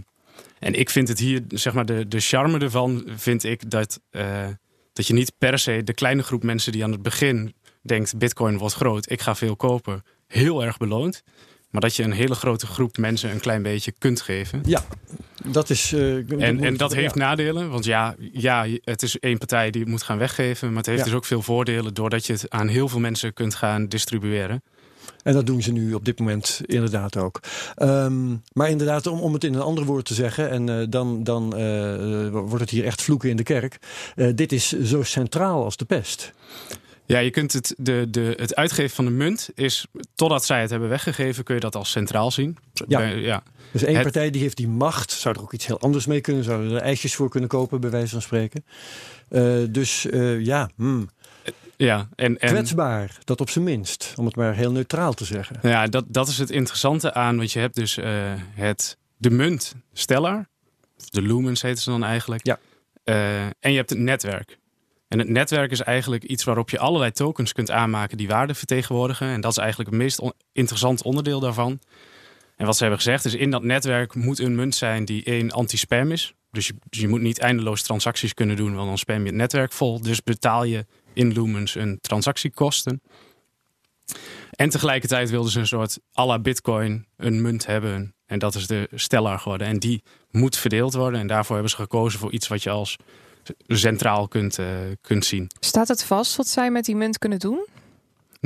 [0.59, 4.47] en ik vind het hier, zeg maar, de, de charme ervan vind ik dat, eh,
[4.97, 8.59] dat je niet per se de kleine groep mensen die aan het begin denkt, bitcoin
[8.59, 11.23] wordt groot, ik ga veel kopen, heel erg beloont.
[11.71, 14.63] Maar dat je een hele grote groep mensen een klein beetje kunt geven.
[15.45, 17.21] Dat is, eh, En, en dat heeft ja.
[17.21, 17.71] nadelen.
[17.71, 20.69] Want ja, ja, het is één partij die het moet gaan weggeven.
[20.69, 21.05] Maar het heeft Ja.
[21.05, 24.63] dus ook veel voordelen doordat je het aan heel veel mensen kunt gaan distribueren.
[25.27, 27.41] En dat doen ze nu op dit moment inderdaad ook.
[27.75, 31.25] Ehm, maar inderdaad, om, om het in een ander woord te zeggen, en eh, dan,
[31.25, 33.79] dan eh, wordt het hier echt vloeken in de kerk.
[34.17, 36.33] Eh, dit is zo centraal als de pest.
[37.07, 40.71] Ja, je kunt het, de, de, het uitgeven van de munt is, totdat zij het
[40.71, 42.57] hebben weggegeven, kun je dat als centraal zien.
[42.89, 42.99] Ja.
[42.99, 43.43] Bij- ja.
[43.73, 45.11] Dus één Het- partij die heeft die macht.
[45.11, 46.45] Zou er ook iets heel anders mee kunnen.
[46.45, 48.65] Zouden er ijsjes voor kunnen kopen, bij wijze van spreken.
[49.29, 51.09] Eh, dus eh, ja, hmm.
[51.77, 52.09] Ja.
[52.15, 53.19] En, en kwetsbaar.
[53.25, 54.15] Dat op zijn minst.
[54.17, 55.59] Om het maar heel neutraal te zeggen.
[55.63, 59.75] ja, dat, dat is het interessante aan, want je hebt dus eh, het, de munt
[59.93, 60.49] Stellar,
[60.99, 62.47] of de lumens heten ze dan eigenlijk.
[62.47, 62.59] Ja.
[63.05, 64.59] Eh, en je hebt het netwerk.
[65.09, 69.29] En het netwerk is eigenlijk iets waarop je allerlei tokens kunt aanmaken die waarde vertegenwoordigen.
[69.29, 71.81] En dat is eigenlijk het meest on- interessant onderdeel daarvan.
[72.57, 75.51] En wat ze hebben gezegd is in dat netwerk moet een munt zijn die één
[75.51, 76.35] anti-spam is.
[76.51, 79.35] Dus je, dus je moet niet eindeloos transacties kunnen doen, want dan spam je het
[79.35, 80.01] netwerk vol.
[80.01, 80.87] Dus betaal je
[81.17, 83.01] in lumens een transactiekosten.
[84.51, 88.15] En tegelijkertijd wilden ze een soort à la bitcoin een munt hebben.
[88.27, 89.67] En dat is de Stellar geworden.
[89.67, 91.21] En die moet verdeeld worden.
[91.21, 92.97] En daarvoor hebben ze gekozen voor iets wat je als
[93.67, 94.67] centraal kunt, eh,
[95.01, 95.51] kunt zien.
[95.61, 97.67] Staat het vast wat zij met die munt kunnen doen?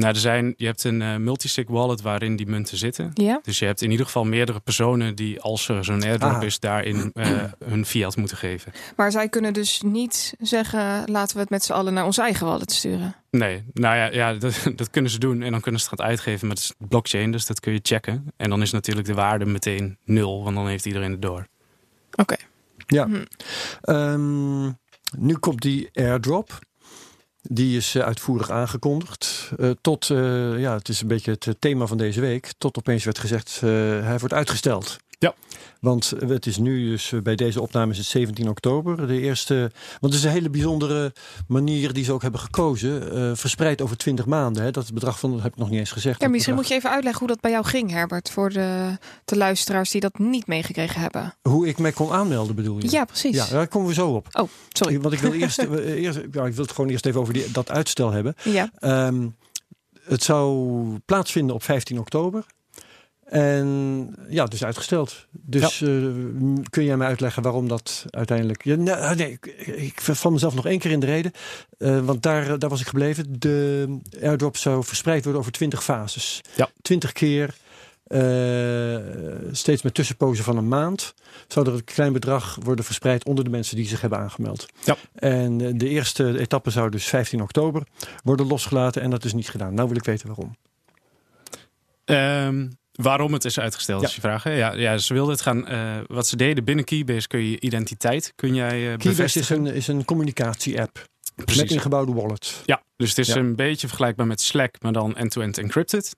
[0.01, 3.11] Nou, er zijn, je hebt een eh, multisig wallet waarin die munten zitten.
[3.14, 3.40] Ja.
[3.42, 6.42] Dus je hebt in ieder geval meerdere personen die, als er zo'n airdrop Ah.
[6.42, 8.72] is, daarin eh, hun fiat moeten geven.
[8.96, 12.46] Maar zij kunnen dus niet zeggen: laten we het met z'n allen naar ons eigen
[12.46, 13.14] wallet sturen.
[13.30, 15.42] Nee, nou ja, ja dat, dat kunnen ze doen.
[15.42, 16.46] En dan kunnen ze het gaan uitgeven.
[16.46, 18.32] Maar het is blockchain, dus dat kun je checken.
[18.36, 21.46] En dan is natuurlijk de waarde meteen nul, want dan heeft iedereen het door.
[22.14, 22.36] Oké.
[22.86, 23.07] Ja.
[23.07, 23.24] Hm.
[23.80, 24.64] Ehm,
[25.18, 26.59] nu komt die airdrop.
[27.43, 29.51] Die is eh, uitvoerig aangekondigd.
[29.59, 32.53] Eh, tot, eh, ja, het is een beetje het thema van deze week.
[32.59, 33.70] Tot opeens werd gezegd, eh,
[34.03, 34.99] hij wordt uitgesteld.
[35.20, 35.34] Ja.
[35.80, 39.06] Want het is nu dus eh, bij deze opname is het 17 oktober.
[39.06, 41.12] De eerste, want het is een hele bijzondere
[41.48, 43.12] manier die ze ook hebben gekozen.
[43.12, 44.62] eh, verspreid over 20 maanden.
[44.62, 44.70] Hè.
[44.70, 46.20] Dat het bedrag van, dat heb ik nog niet eens gezegd.
[46.20, 48.30] Ja, misschien moet je even uitleggen hoe dat bij jou ging, Herbert.
[48.30, 51.34] Voor de, de luisteraars die dat niet meegekregen hebben.
[51.42, 52.90] Hoe ik mij kon aanmelden bedoel je?
[52.90, 53.36] Ja, precies.
[53.36, 54.26] Ja, daar komen we zo op.
[54.30, 55.00] Oh, sorry.
[55.00, 57.50] Want ik wil eerst, eh, eerst ja, ik wil het gewoon eerst even over die,
[57.50, 58.34] dat uitstel hebben.
[58.44, 58.70] Ja.
[58.78, 59.28] Ehm,
[60.02, 62.44] het zou plaatsvinden op 15 oktober.
[63.30, 65.26] En ja, dus uitgesteld.
[65.30, 65.88] Dus eh,
[66.70, 68.64] kun jij mij uitleggen waarom dat uiteindelijk.
[68.64, 71.32] Ja, nou, nee, ik, ik val mezelf nog één keer in de reden.
[71.78, 73.26] Eh, want daar, daar was ik gebleven.
[73.40, 73.86] De
[74.22, 76.40] airdrop zou verspreid worden over 20 fases.
[76.56, 76.68] Ja.
[76.82, 77.54] 20 keer.
[78.04, 78.96] eh,
[79.52, 81.14] steeds met tussenpozen van een maand.
[81.48, 84.66] Zou er een klein bedrag worden verspreid onder de mensen die zich hebben aangemeld.
[84.84, 84.96] Ja.
[85.14, 87.82] En eh, de eerste etappe zou dus 15 oktober
[88.24, 89.02] worden losgelaten.
[89.02, 89.74] En dat is niet gedaan.
[89.74, 90.56] Nou wil ik weten waarom.
[92.04, 94.09] Ehm, waarom het is uitgesteld, Ja.
[94.09, 94.43] is je vraag.
[94.43, 94.51] hè?
[94.53, 95.66] Ja, ja, ze wilden het gaan.
[95.66, 99.66] eh, wat ze deden binnen Keybase kun je identiteit kun jij eh Keybase is een,
[99.66, 101.09] is een communicatie-app.
[101.36, 101.70] Met Precies.
[101.70, 102.62] ingebouwde wallet.
[102.64, 103.36] Ja, dus het is Ja.
[103.36, 106.16] een beetje vergelijkbaar met Slack, maar dan end-to-end encrypted.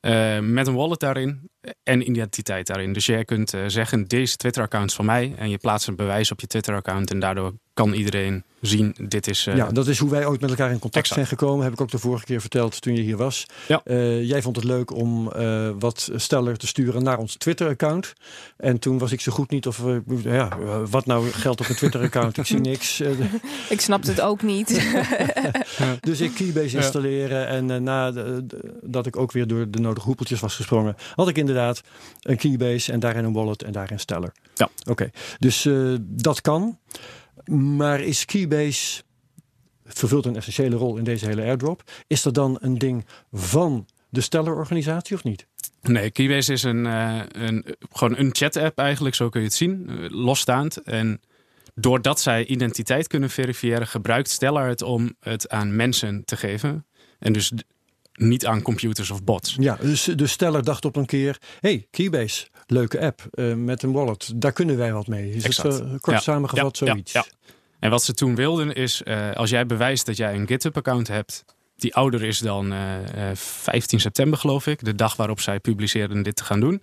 [0.00, 1.50] Eh, met een wallet daarin
[1.82, 2.92] en identiteit daarin.
[2.92, 5.34] Dus jij kunt zeggen, deze Twitter-account is van mij.
[5.36, 7.10] En je plaatst een bewijs op je Twitter-account.
[7.10, 9.46] En daardoor kan iedereen zien, dit is...
[9.46, 11.14] eh, ja, dat is hoe wij ooit met elkaar in contact Exact.
[11.14, 11.64] zijn gekomen.
[11.64, 13.46] Heb ik ook de vorige keer verteld toen je hier was.
[13.68, 13.80] Ja.
[13.84, 18.12] Eh, jij vond het leuk om eh, wat steller te sturen naar ons Twitter-account.
[18.56, 19.82] En toen was ik zo goed niet of...
[20.22, 20.58] ja,
[20.90, 22.36] wat nou geldt op een Twitter-account?
[22.38, 23.00] ik zie niks.
[23.68, 24.68] Ik snapte het ook niet.
[26.00, 26.82] Dus ik Keybase Ja.
[26.82, 31.38] installeren en uh, nadat ik ook weer door de nodige hoepeltjes was gesprongen, had ik
[31.38, 31.80] inderdaad
[32.20, 34.32] een Keybase en daarin een wallet en daarin Stellar.
[34.54, 34.68] Ja.
[34.88, 36.78] Oké, dus uh, dat kan.
[37.44, 39.02] Maar is Keybase
[39.84, 41.82] vervult een essentiële rol in deze hele airdrop?
[42.06, 45.46] Is dat dan een ding van de Stellar-organisatie of niet?
[45.82, 49.86] Nee, Keybase is een, uh, een, gewoon een chat-app eigenlijk, zo kun je het zien,
[49.90, 50.76] uh, losstaand.
[50.76, 51.20] En
[51.74, 56.86] doordat zij identiteit kunnen verifiëren, gebruikt Stellar het om het aan mensen te geven.
[57.18, 57.52] En dus
[58.12, 59.56] niet aan computers of bots.
[59.58, 63.92] Ja, dus de Stellar dacht op een keer: hey, Keybase, leuke app uh, met een
[63.92, 65.30] wallet, daar kunnen wij wat mee.
[65.30, 65.74] Is exact.
[65.74, 66.22] het uh, kort ja.
[66.22, 67.12] samengevat zoiets?
[67.12, 67.24] Ja.
[67.78, 71.44] En wat ze toen wilden is, uh, als jij bewijst dat jij een GitHub-account hebt,
[71.76, 72.74] die ouder is dan
[73.34, 76.82] 15 september, geloof ik, de dag waarop zij publiceerden dit te gaan doen,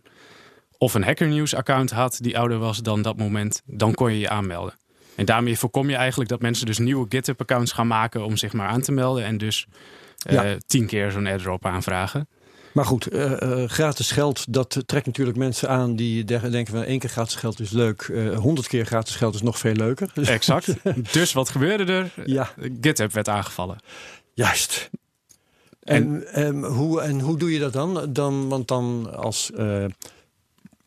[0.77, 4.29] of een Hacker News-account had die ouder was dan dat moment, dan kon je je
[4.29, 4.77] aanmelden.
[5.15, 8.67] En daarmee voorkom je eigenlijk dat mensen dus nieuwe GitHub-accounts gaan maken om zich maar
[8.67, 9.67] aan te melden en dus
[10.17, 10.57] ja.
[10.65, 12.27] tien keer zo'n airdrop aanvragen.
[12.73, 16.99] Maar goed, uh, uh, gratis geld, dat trekt natuurlijk mensen aan die denken van één
[16.99, 18.11] keer gratis geld is leuk.
[18.35, 20.11] Honderd uh, keer gratis geld is nog veel leuker.
[20.25, 20.75] Exact.
[21.11, 22.11] dus wat gebeurde er?
[22.25, 22.49] Ja.
[22.81, 23.77] GitHub werd aangevallen.
[24.33, 24.89] Juist.
[25.83, 28.13] En, en, um, hoe, en hoe doe je dat dan?
[28.13, 29.51] dan want dan als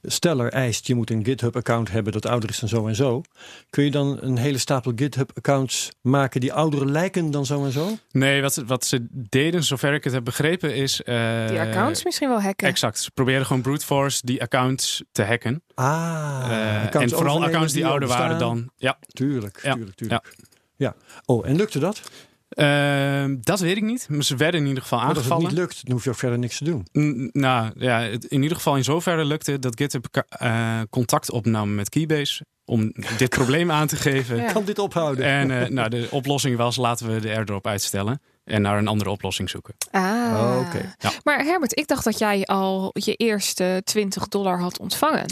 [0.07, 3.23] steller eist, je moet een GitHub-account hebben dat ouder is dan zo en zo.
[3.71, 7.97] Kun je dan een hele stapel GitHub-accounts maken die ouder lijken dan zo en zo?
[8.11, 11.01] Nee, wat, wat ze deden, zover ik het heb begrepen, is...
[11.05, 12.69] Uh, die accounts misschien wel hacken.
[12.69, 12.99] Exact.
[12.99, 15.63] Ze proberen gewoon brute force die accounts te hacken.
[15.75, 18.71] Ah, uh, accounts en vooral accounts die, die ouder waren dan...
[18.77, 18.99] Ja.
[19.07, 20.35] Tuurlijk, tuurlijk, tuurlijk.
[20.37, 20.47] Ja.
[20.77, 20.95] ja.
[21.25, 22.03] Oh, en lukte dat?
[22.49, 24.07] Ehm, dat weet ik niet.
[24.11, 25.55] Maar ze werden in ieder geval Maar als het aangevallen.
[25.55, 26.87] niet lukt, dan hoef je ook verder niks te doen.
[26.99, 31.75] N- nou ja, het, in ieder geval in zoverre lukte dat GitHub eh, contact opnam
[31.75, 34.37] met Keybase om dit probleem aan te geven.
[34.37, 34.53] Ja.
[34.53, 35.25] Kan dit ophouden?
[35.25, 39.11] En eh, nou, de oplossing was laten we de airdrop uitstellen en naar een andere
[39.11, 39.75] oplossing zoeken.
[39.91, 40.03] Ah.
[40.03, 40.95] Oh, oké.
[40.99, 41.11] Ja.
[41.25, 45.27] Maar Herbert, ik dacht dat jij al je eerste 20 dollar had ontvangen.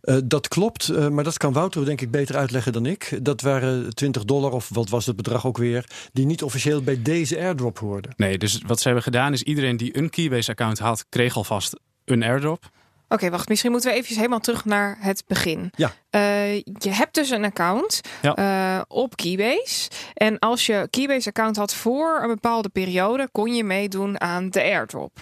[0.00, 3.18] Eh, dat klopt, eh, maar dat kan Wouter denk ik beter uitleggen dan ik.
[3.22, 7.02] Dat waren 20 dollar, of wat was het bedrag ook weer, die niet officieel bij
[7.02, 8.12] deze airdrop hoorden.
[8.16, 12.22] Nee, dus wat ze hebben gedaan is iedereen die een Keybase-account had, kreeg alvast een
[12.22, 12.70] airdrop.
[13.14, 13.48] Oké, wacht.
[13.48, 15.70] Misschien moeten we even helemaal terug naar het begin.
[15.76, 15.92] Ja.
[16.10, 18.34] Eh, je hebt dus een account Ja.
[18.34, 19.90] eh, op Keybase.
[20.14, 25.12] En als je Keybase-account had voor een bepaalde periode, kon je meedoen aan de airdrop.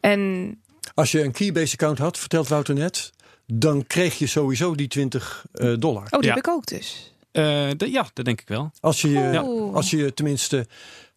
[0.00, 0.50] En
[0.94, 3.12] Als je een Keybase-account had, vertelt Wouter net,
[3.46, 6.02] dan kreeg je sowieso die 20 eh, dollar.
[6.04, 6.34] oh, die Ja.
[6.34, 7.12] heb ik ook dus.
[7.32, 7.42] Eh,
[7.76, 8.70] de- ja, dat denk ik wel.
[8.80, 9.38] Als je,
[9.74, 10.66] als je tenminste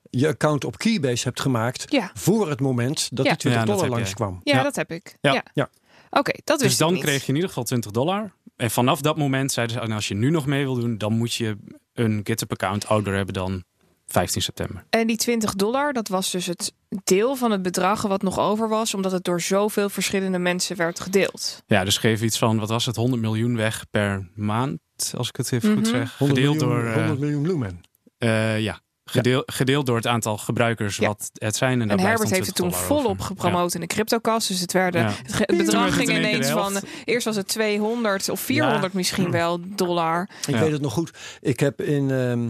[0.10, 3.32] je account op Keybase hebt gemaakt Ja, voor het moment dat Ja.
[3.32, 4.41] die 20 Ja, dat dollar langskwam.
[4.43, 4.64] ja, Ja.
[4.64, 5.18] dat heb ik.
[5.22, 5.34] Ja.
[5.34, 5.43] Ja.
[5.53, 5.70] Ja.
[6.10, 7.03] Oké, dat Dus wist ik dan niet.
[7.03, 8.32] kreeg je in ieder geval 20 dollar.
[8.55, 11.14] En vanaf dat moment zeiden ze, en als je nu nog mee wil doen, dan
[11.14, 11.57] moet je
[11.93, 13.64] een GitHub-account ouder hebben dan
[14.07, 14.84] 15 september.
[14.89, 18.70] En die 20 dollar, dat was dus het deel van het bedrag wat nog over
[18.70, 21.64] was, omdat het door zoveel verschillende mensen werd gedeeld.
[21.68, 24.80] Ja, dus geef iets van, wat was het, 100 miljoen weg per maand,
[25.18, 25.89] als ik het even goed Mhm.
[25.89, 26.18] zeg.
[26.18, 27.82] 100 Gedeeld miljoen, door, eh, 100 miljoen lumen.
[28.18, 28.80] eh, ja,
[29.12, 31.07] gedeel, gedeeld door het aantal gebruikers Ja.
[31.07, 31.82] wat het zijn.
[31.82, 33.26] En, En Herbert heeft het toen 20 dollar volop over.
[33.26, 34.47] gepromoot in de cryptokast.
[34.47, 35.12] Dus het, werden, Ja.
[35.24, 36.74] het, bedrag ging ineens van...
[37.05, 40.30] Eerst was het 200 of 400 misschien wel dollar.
[40.47, 40.60] Ik Ja.
[40.60, 41.12] weet het nog goed.
[41.41, 42.49] Ik heb in, ehm,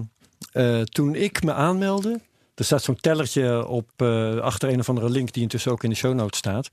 [0.51, 2.19] eh, toen ik me aanmeldde,
[2.55, 5.89] er staat zo'n tellertje op eh, achter een of andere link die intussen ook in
[5.89, 6.69] de show notes staat.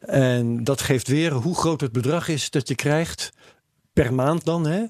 [0.00, 3.30] En dat geeft weer hoe groot het bedrag is dat je krijgt
[3.92, 4.84] per maand dan, hè?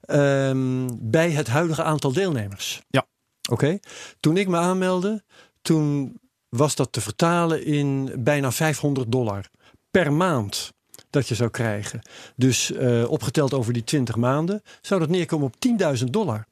[0.00, 2.82] Ehm, bij het huidige aantal deelnemers.
[2.88, 3.06] Ja.
[3.50, 3.78] Oké.
[4.20, 5.22] Toen ik me aanmeldde,
[5.62, 6.18] toen
[6.48, 9.50] was dat te vertalen in bijna 500 dollar
[9.90, 10.72] per maand
[11.10, 12.00] dat je zou krijgen.
[12.36, 15.54] Dus eh, opgeteld over die 20 maanden zou dat neerkomen op
[15.98, 16.46] 10.000 dollar.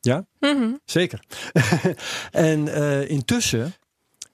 [0.00, 0.72] Ja, Mhm.
[0.84, 1.24] zeker.
[2.30, 3.72] en eh, intussen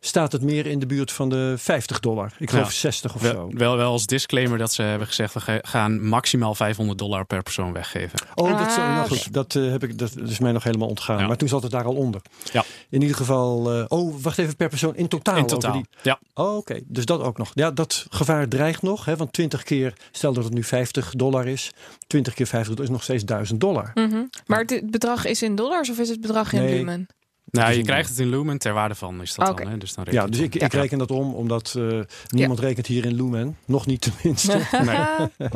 [0.07, 2.33] staat het meer in de buurt van de 50 dollar.
[2.39, 2.71] Ik geloof Ja.
[2.79, 3.51] 60 of Wel, zo.
[3.59, 7.43] wel, wel als disclaimer dat ze hebben gezegd, we ga- gaan maximaal 500 dollar per
[7.43, 8.19] persoon weggeven.
[8.35, 9.09] Oh, dat, Ah, nou oké.
[9.09, 11.19] goed, dat, eh, heb ik, dat is mij nog helemaal ontgaan.
[11.19, 11.27] Ja.
[11.27, 12.21] Maar toen zat het daar al onder.
[12.53, 12.65] Ja.
[12.89, 15.37] In ieder geval, eh, oh, wacht even, per persoon in totaal.
[15.37, 15.73] In totaal.
[15.73, 17.51] Die, Ja, oh, oké, dus dat ook nog.
[17.55, 19.05] Ja, dat gevaar dreigt nog.
[19.05, 21.71] Hè, want 20 keer, stel dat het nu 50 dollar is.
[22.07, 23.91] 20 keer 50 dollar is nog steeds 1000 dollar.
[23.95, 24.23] Mhm.
[24.47, 26.75] Maar het het bedrag is in dollars of is het bedrag in Nee.
[26.77, 27.07] lumen?
[27.55, 29.69] Nou, is je krijgt het in Lumen ter waarde van is dat dan.
[29.69, 29.79] Hè?
[29.79, 33.15] Dus dan Ja, dus ik, ik reken dat om, omdat eh, niemand rekent hier in
[33.15, 33.57] Lumen.
[33.67, 34.61] Nog niet tenminste.
[34.85, 35.49] Nee.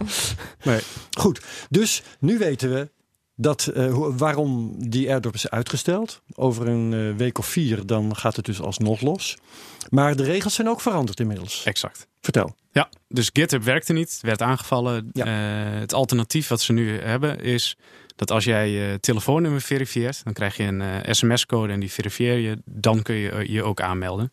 [0.62, 0.80] Nee.
[1.18, 1.40] Goed,
[1.70, 2.90] dus nu weten we
[3.34, 6.22] dat, hoe- waarom die airdrop is uitgesteld.
[6.34, 9.36] Over een eh, week of vier, dan gaat het dus alsnog los.
[9.90, 11.64] Maar de regels zijn ook veranderd inmiddels.
[11.64, 12.06] Exact.
[12.20, 12.54] Vertel.
[12.72, 15.10] Ja, dus GitHub werkte niet, werd aangevallen.
[15.12, 15.26] Ja.
[15.26, 17.76] Het alternatief wat ze nu hebben is
[18.18, 22.36] dat als jij je telefoonnummer verifieert, dan krijg je een eh, sms-code en die verifieer
[22.36, 24.32] je, dan kun je eh, je ook aanmelden.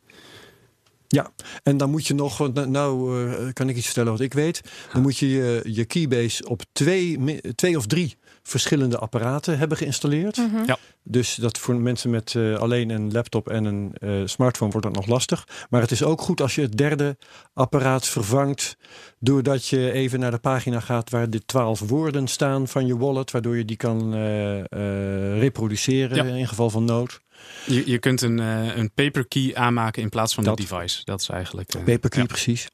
[1.64, 4.34] En dan moet je nog, want nou- nou eh, kan ik iets vertellen wat ik
[4.34, 4.62] weet.
[4.94, 8.18] Dan moet je je, je Keybase op twee, twee of drie
[8.48, 10.38] verschillende apparaten hebben geïnstalleerd.
[10.38, 10.64] Mhm.
[10.66, 10.78] Ja.
[11.04, 14.96] Dus dat voor mensen met eh, alleen een laptop en een eh, smartphone wordt dat
[14.96, 15.48] nog lastig.
[15.70, 17.18] Maar het is ook goed als je het derde
[17.54, 18.78] apparaat vervangt.
[19.20, 23.32] Doordat je even naar de pagina gaat waar de twaalf woorden staan van je wallet.
[23.32, 26.36] Waardoor je die kan eh, eh, reproduceren Ja.
[26.36, 27.24] in geval van nood.
[27.66, 30.60] Je, je kunt een, eh, een paper key aanmaken in plaats van Dat.
[30.60, 31.02] een device.
[31.04, 31.74] Dat is eigenlijk.
[31.74, 32.26] eh, Paperkey, ja.
[32.28, 32.68] precies.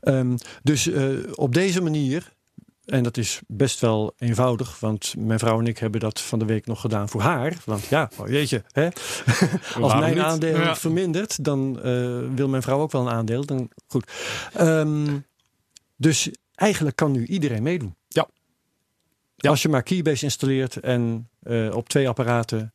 [0.00, 2.32] Ehm, dus eh, op deze manier,
[2.88, 6.44] en dat is best wel eenvoudig, want mijn vrouw en ik hebben dat van de
[6.44, 7.56] week nog gedaan voor haar.
[7.64, 8.88] Want ja, oh jeetje, hè?
[9.82, 10.22] als mijn niet?
[10.22, 10.76] aandeel Ja.
[10.76, 13.44] vermindert, dan eh, wil mijn vrouw ook wel een aandeel.
[13.46, 14.12] Dan, goed.
[14.52, 15.18] Ehm,
[15.96, 17.96] dus eigenlijk kan nu iedereen meedoen.
[18.08, 18.28] Ja.
[19.36, 19.50] Ja.
[19.50, 22.74] Als je maar Keybase installeert en eh, op twee apparaten.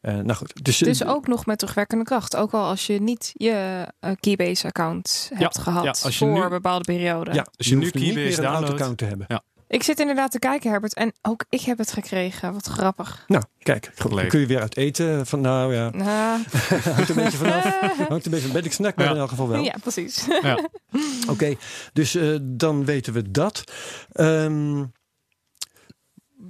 [0.00, 2.36] eh, nou goed, dus, Dus ook nog met terugwerkende kracht.
[2.36, 3.86] Ook al als je niet je
[4.20, 7.32] Keybase-account hebt gehad ja, als je voor nu- een bepaalde periode.
[7.34, 9.26] ja, Als je nu hoeft niet Keybase meer een downloadt- account te hebben.
[9.72, 10.94] Ik zit inderdaad te kijken, Herbert.
[10.94, 12.52] En ook ik heb het gekregen.
[12.52, 13.24] Wat grappig.
[13.26, 15.26] Nou, kijk, goed, kun je weer uit eten.
[15.26, 16.42] Van, nou ja, Nou,
[16.94, 17.64] hangt een beetje vanaf.
[18.08, 18.52] Hangt een beetje van.
[18.52, 19.12] Ben ik snackbar Ja.
[19.12, 19.62] in elk geval wel.
[19.62, 20.26] ja, precies.
[20.42, 20.68] Ja.
[21.32, 21.54] Oké,
[21.92, 23.64] dus eh, dan weten we dat.
[24.12, 24.84] Ehm,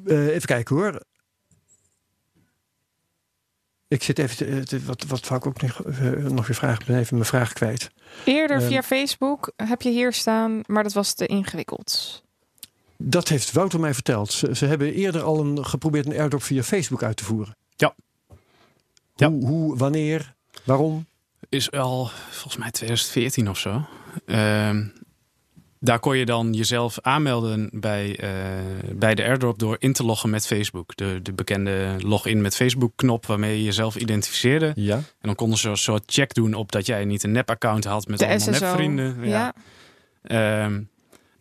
[0.04, 1.02] eh, even kijken hoor.
[3.88, 6.80] Ik zit even, te, te- wat, wat wou ik ook nog, eh, nog weer vragen?
[6.80, 7.90] Ik ben even mijn vraag kwijt.
[8.24, 8.66] Eerder Ehm.
[8.66, 12.22] via Facebook heb je hier staan, maar dat was te ingewikkeld.
[13.04, 14.32] Dat heeft Wouter mij verteld.
[14.32, 17.56] Ze, ze hebben eerder al een, geprobeerd een airdrop via Facebook uit te voeren.
[17.76, 17.94] Ja.
[19.16, 20.34] Hoe, hoe, wanneer,
[20.64, 21.06] waarom?
[21.48, 23.82] Is al volgens mij 2014 of zo.
[24.26, 24.84] Ehm,
[25.80, 28.30] daar kon je dan jezelf aanmelden bij, eh,
[28.94, 30.96] bij de airdrop door in te loggen met Facebook.
[30.96, 34.72] De, de bekende login met Facebook knop waarmee je jezelf identificeerde.
[34.74, 34.94] Ja.
[34.96, 38.06] En dan konden ze een soort check doen op dat jij niet een nep-account had
[38.06, 38.64] met De allemaal SSO.
[38.64, 39.16] nepvrienden.
[39.28, 39.54] Ja.
[40.22, 40.80] Ehm,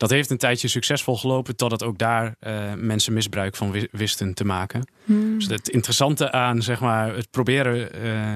[0.02, 4.34] dat heeft een tijdje succesvol gelopen totdat ook daar eh, mensen misbruik van wi- wisten
[4.34, 4.88] te maken.
[5.04, 5.38] Hmm.
[5.38, 8.36] Dus het interessante aan zeg maar, het proberen eh,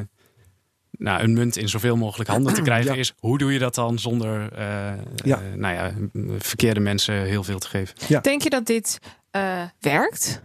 [0.92, 3.00] nou, een munt in zoveel mogelijk handen te krijgen Ja.
[3.00, 5.42] is hoe doe je dat dan zonder eh, Ja.
[5.56, 5.94] nou ja,
[6.40, 8.22] verkeerde mensen heel veel te geven.
[8.22, 9.00] Denk je dat dit
[9.32, 10.42] eh, werkt?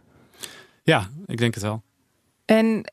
[0.83, 1.83] Ja, ik denk het wel.
[2.45, 2.93] En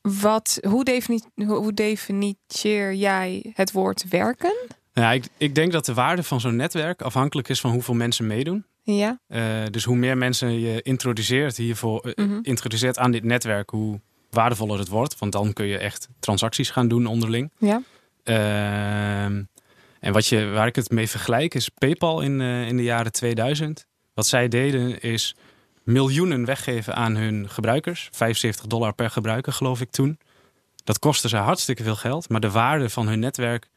[0.00, 4.54] wat, hoe, defini hoe hoe definieer jij het woord werken?
[4.96, 7.94] Nou, ja, ik, ik denk dat de waarde van zo'n netwerk afhankelijk is van hoeveel
[7.94, 8.66] mensen meedoen.
[8.82, 9.18] Ja.
[9.26, 12.38] Eh, dus hoe meer mensen je introduceert hiervoor, eh, Mhm.
[12.42, 15.18] introduceert aan dit netwerk, hoe waardevoller het wordt.
[15.18, 17.52] Want dan kun je echt transacties gaan doen onderling.
[17.58, 17.82] Ja.
[18.22, 19.42] Ehm,
[20.00, 23.12] en wat je, waar ik het mee vergelijk is PayPal in, eh, in de jaren
[23.12, 23.86] 2000.
[24.14, 25.34] Wat zij deden is
[25.82, 28.08] miljoenen weggeven aan hun gebruikers.
[28.12, 30.18] 75 dollar per gebruiker geloof ik toen.
[30.84, 32.28] Dat kostte ze hartstikke veel geld.
[32.28, 33.68] Maar de waarde van hun netwerk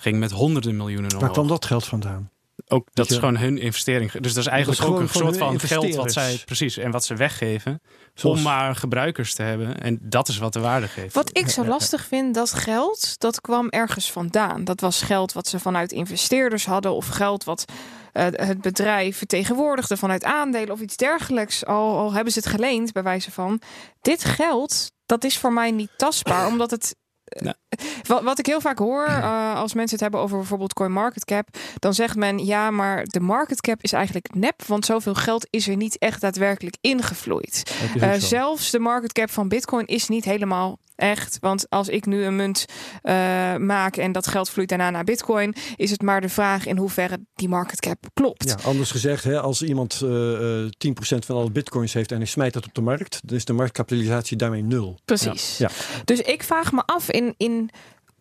[0.00, 1.22] ging met honderden miljoenen omhoog.
[1.22, 2.30] Waar kwam dat geld vandaan?
[2.68, 4.12] Ook dat is gewoon hun investering.
[4.12, 6.90] Dus dat is eigenlijk Dat is ook een soort van geld wat zij precies en
[6.90, 7.80] wat ze weggeven
[8.14, 9.80] Zoals- om maar gebruikers te hebben.
[9.80, 11.14] En dat is wat de waarde geeft.
[11.14, 14.64] Wat ik zo lastig vind, dat geld, dat kwam ergens vandaan.
[14.64, 17.64] Dat was geld wat ze vanuit investeerders hadden of geld wat
[18.12, 21.64] eh, het bedrijf vertegenwoordigde vanuit aandelen of iets dergelijks.
[21.64, 23.60] Al, al hebben ze het geleend, bij wijze van.
[24.00, 26.96] Dit geld, dat is voor mij niet tastbaar, omdat het.
[27.28, 27.54] Nou.
[28.06, 31.48] Wat, wat ik heel vaak hoor eh, als mensen het hebben over bijvoorbeeld CoinMarketCap,
[31.78, 35.68] dan zegt men ja, maar de market cap is eigenlijk nep, want zoveel geld is
[35.68, 37.74] er niet echt daadwerkelijk ingevloeid.
[38.00, 41.38] Eh, zelfs de market cap van Bitcoin is niet helemaal echt.
[41.40, 42.64] Want als ik nu een munt
[43.02, 43.14] eh,
[43.56, 47.18] maak en dat geld vloeit daarna naar Bitcoin, is het maar de vraag in hoeverre
[47.34, 48.44] die market cap klopt.
[48.48, 52.26] Ja, anders gezegd, hè, als iemand eh, eh, 10% van alle bitcoins heeft en hij
[52.26, 54.98] smijt dat op de markt, dan is de marktkapitalisatie daarmee nul.
[55.04, 55.58] Precies.
[55.58, 55.70] Ja.
[56.04, 57.70] Dus ik vraag me af in, in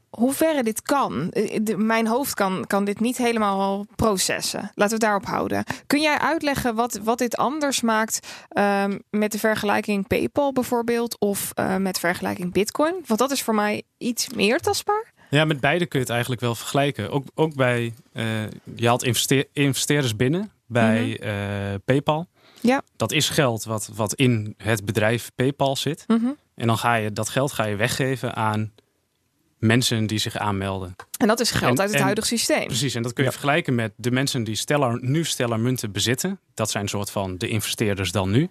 [0.09, 1.29] hoeverre dit kan.
[1.31, 4.59] Eh, de- mijn hoofd kan, kan dit niet helemaal processen.
[4.61, 5.63] Laten we het daarop houden.
[5.87, 11.51] Kun jij uitleggen wat, wat dit anders maakt ehm, met de vergelijking PayPal bijvoorbeeld of
[11.53, 12.93] eh, met vergelijking Bitcoin?
[13.05, 15.11] Want dat is voor mij iets meer tastbaar.
[15.29, 17.11] Ja, met beide kun je het eigenlijk wel vergelijken.
[17.11, 18.23] Ook, ook bij, eh,
[18.75, 22.27] je haalt investeer- investeerders binnen bij eh, PayPal.
[22.61, 22.81] Ja.
[22.95, 26.03] Dat is geld wat, wat in het bedrijf PayPal zit.
[26.07, 26.25] Mhm.
[26.55, 28.71] En dan ga je dat geld ga je weggeven aan
[29.57, 30.95] mensen die zich aanmelden.
[31.17, 32.65] En dat is geld En- uit het en- huidige systeem.
[32.67, 33.35] Precies, en dat kun je Ja.
[33.35, 36.39] vergelijken met de mensen die Stellar, nu Stellar munten bezitten.
[36.53, 38.49] Dat zijn een soort van de investeerders dan nu.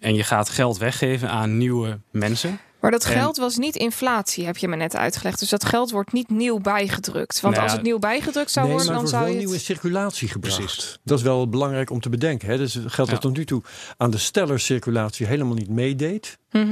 [0.00, 2.58] En je gaat geld weggeven aan nieuwe mensen.
[2.80, 5.38] Maar dat geld was niet inflatie, heb je me net uitgelegd.
[5.38, 7.40] Dus dat geld wordt niet nieuw bijgedrukt.
[7.40, 9.60] Want Nou als het nieuw bijgedrukt zou nee, worden, dan wordt zou wel je het...
[9.60, 10.56] circulatie gebracht.
[10.56, 10.98] Precies.
[11.04, 12.48] Dat is wel belangrijk om te bedenken.
[12.48, 12.56] Hè?
[12.56, 13.18] Dus geldt dat Ja.
[13.18, 13.62] tot nu toe
[13.96, 16.38] aan de stellercirculatie helemaal niet meedeed.
[16.50, 16.66] Mhm.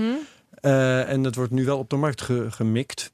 [0.51, 3.13] Eh, en dat wordt nu wel op de markt ge- gemikt.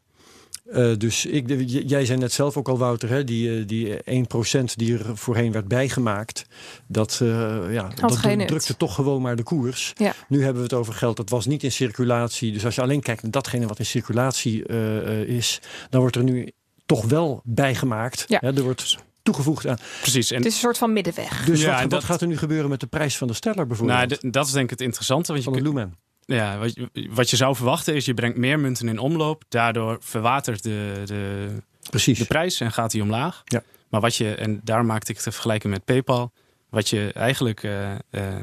[0.70, 1.44] Eh, dus ik,
[1.86, 5.52] jij zei net zelf ook al, Wouter, hè, die, eh, die 1% die er voorheen
[5.52, 6.46] werd bijgemaakt,
[6.86, 9.92] dat, eh, ja, dat drukte toch gewoon maar de koers.
[9.94, 10.14] Ja.
[10.28, 12.52] Nu hebben we het over geld dat was niet in circulatie.
[12.52, 15.60] Dus als je alleen kijkt naar datgene wat in circulatie eh, eh, is,
[15.90, 16.50] dan wordt er nu
[16.86, 18.24] toch wel bijgemaakt.
[18.28, 18.38] Ja.
[18.40, 19.78] Hè, er wordt toegevoegd aan.
[20.00, 20.30] Precies.
[20.30, 21.44] En Het is een soort van middenweg.
[21.44, 23.34] Dus Ja, wat, en wat dat- gaat er nu gebeuren met de prijs van de
[23.34, 23.98] steller bijvoorbeeld?
[24.08, 25.32] nou, dat is denk ik het interessante.
[25.32, 25.88] Want je de.
[26.26, 29.44] Ja, wat je, wat je zou verwachten is, je brengt meer munten in omloop.
[29.48, 31.48] Daardoor verwatert de, de,
[31.90, 32.18] Precies.
[32.18, 33.42] de prijs en gaat die omlaag.
[33.44, 33.62] Ja.
[33.88, 36.32] Maar wat je, en daar maakte ik te vergelijken met PayPal.
[36.68, 37.98] Wat je eigenlijk, eh, eh,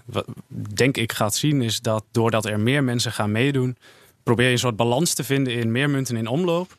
[0.05, 0.25] wat,
[0.73, 3.77] denk ik, gaat zien, is dat doordat er meer mensen gaan meedoen,
[4.23, 6.77] probeer je een soort balans te vinden in meer munten in omloop.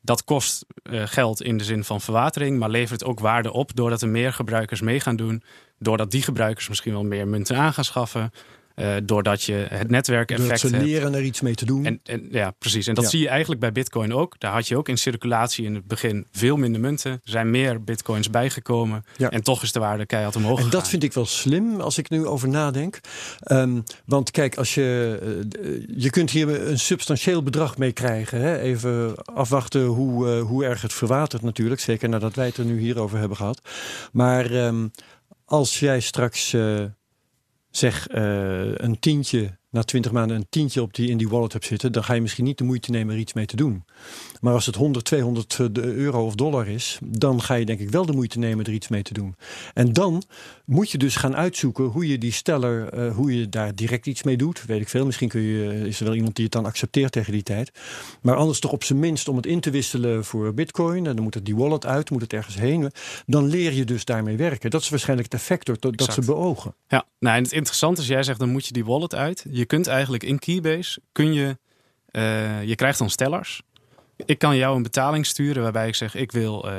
[0.00, 4.02] Dat kost eh, geld in de zin van verwatering, maar levert ook waarde op doordat
[4.02, 5.42] er meer gebruikers mee gaan doen.
[5.78, 8.32] Doordat die gebruikers misschien wel meer munten aan gaan schaffen.
[8.80, 10.76] Eh, doordat je het netwerkeffect hebt.
[10.84, 11.84] leren er iets mee te doen.
[11.84, 12.86] En, en, ja, precies.
[12.86, 13.10] En dat Ja.
[13.10, 14.34] zie je eigenlijk bij Bitcoin ook.
[14.38, 17.12] Daar had je ook in circulatie in het begin veel minder munten.
[17.12, 19.04] Er zijn meer Bitcoins bijgekomen.
[19.16, 19.30] Ja.
[19.30, 22.10] En toch is de waarde keihard omhoog En dat vind ik wel slim als ik
[22.10, 23.00] nu over nadenk.
[23.40, 25.18] Ehm, want kijk, als je,
[25.62, 28.40] eh, je kunt hier een substantieel bedrag mee krijgen.
[28.40, 28.58] Hè?
[28.58, 31.80] Even afwachten hoe, eh, hoe erg het verwatert natuurlijk.
[31.80, 33.60] Zeker nadat wij het er nu hier over hebben gehad.
[34.12, 34.88] Maar ehm,
[35.44, 36.56] als jij straks
[37.70, 41.64] zeg eh, een tientje na 20 maanden een tientje op die in die wallet hebt
[41.64, 43.84] zitten, dan ga je misschien niet de moeite nemen er iets mee te doen.
[44.40, 48.06] Maar als het 100, 200 euro of dollar is, dan ga je denk ik wel
[48.06, 49.36] de moeite nemen er iets mee te doen.
[49.74, 50.22] En dan
[50.64, 54.22] moet je dus gaan uitzoeken hoe je die steller, uh, hoe je daar direct iets
[54.22, 54.64] mee doet.
[54.66, 55.04] Weet ik veel.
[55.06, 57.70] Misschien kun je, is er wel iemand die het dan accepteert tegen die tijd.
[58.22, 61.06] Maar anders toch op zijn minst om het in te wisselen voor bitcoin.
[61.06, 62.90] En dan moet het die wallet uit, moet het ergens heen.
[63.26, 64.70] Dan leer je dus daarmee werken.
[64.70, 66.74] Dat is waarschijnlijk het effect dat, dat ze beogen.
[66.88, 69.44] Ja, nou en het interessante is, jij zegt dan moet je die wallet uit.
[69.50, 71.58] Je kunt eigenlijk in Keybase, kun je,
[72.12, 73.62] uh, je krijgt dan stellars.
[74.24, 76.72] Ik kan jou een betaling sturen waarbij ik zeg ik wil uh,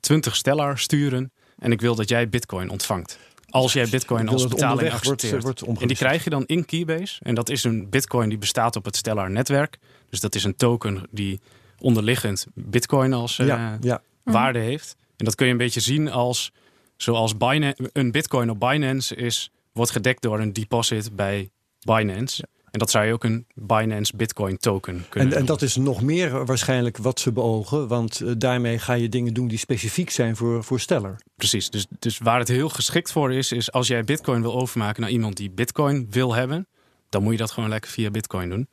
[0.00, 1.32] 20 stellar sturen.
[1.58, 3.18] En ik wil dat jij bitcoin ontvangt.
[3.50, 5.42] Als jij bitcoin als betaling accepteert.
[5.42, 7.18] Wordt, wordt en die krijg je dan in Keybase.
[7.22, 9.78] En dat is een bitcoin die bestaat op het Stellar netwerk.
[10.10, 11.40] Dus dat is een token die
[11.78, 14.02] onderliggend bitcoin als uh, ja.
[14.22, 14.96] waarde heeft.
[15.16, 16.52] En dat kun je een beetje zien als
[16.96, 21.50] zoals Binance, een bitcoin op Binance is, wordt gedekt door een deposit bij
[21.86, 22.44] Binance.
[22.70, 26.02] En dat zou je ook een Binance Bitcoin token kunnen en, en dat is nog
[26.02, 27.88] meer waarschijnlijk wat ze beogen.
[27.88, 31.16] Want uh, daarmee ga je dingen doen die specifiek zijn voor, voor steller.
[31.36, 31.70] Precies.
[31.70, 35.10] Dus, dus waar het heel geschikt voor is, is als jij Bitcoin wil overmaken naar
[35.10, 36.66] iemand die Bitcoin wil hebben,
[37.08, 38.68] dan moet je dat gewoon lekker via Bitcoin doen.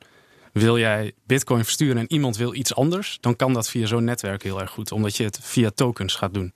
[0.54, 4.44] Wil jij Bitcoin versturen en iemand wil iets anders, dan kan dat via zo'n netwerk
[4.44, 6.54] heel erg goed, omdat je het via tokens gaat doen.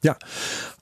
[0.00, 0.16] Ja.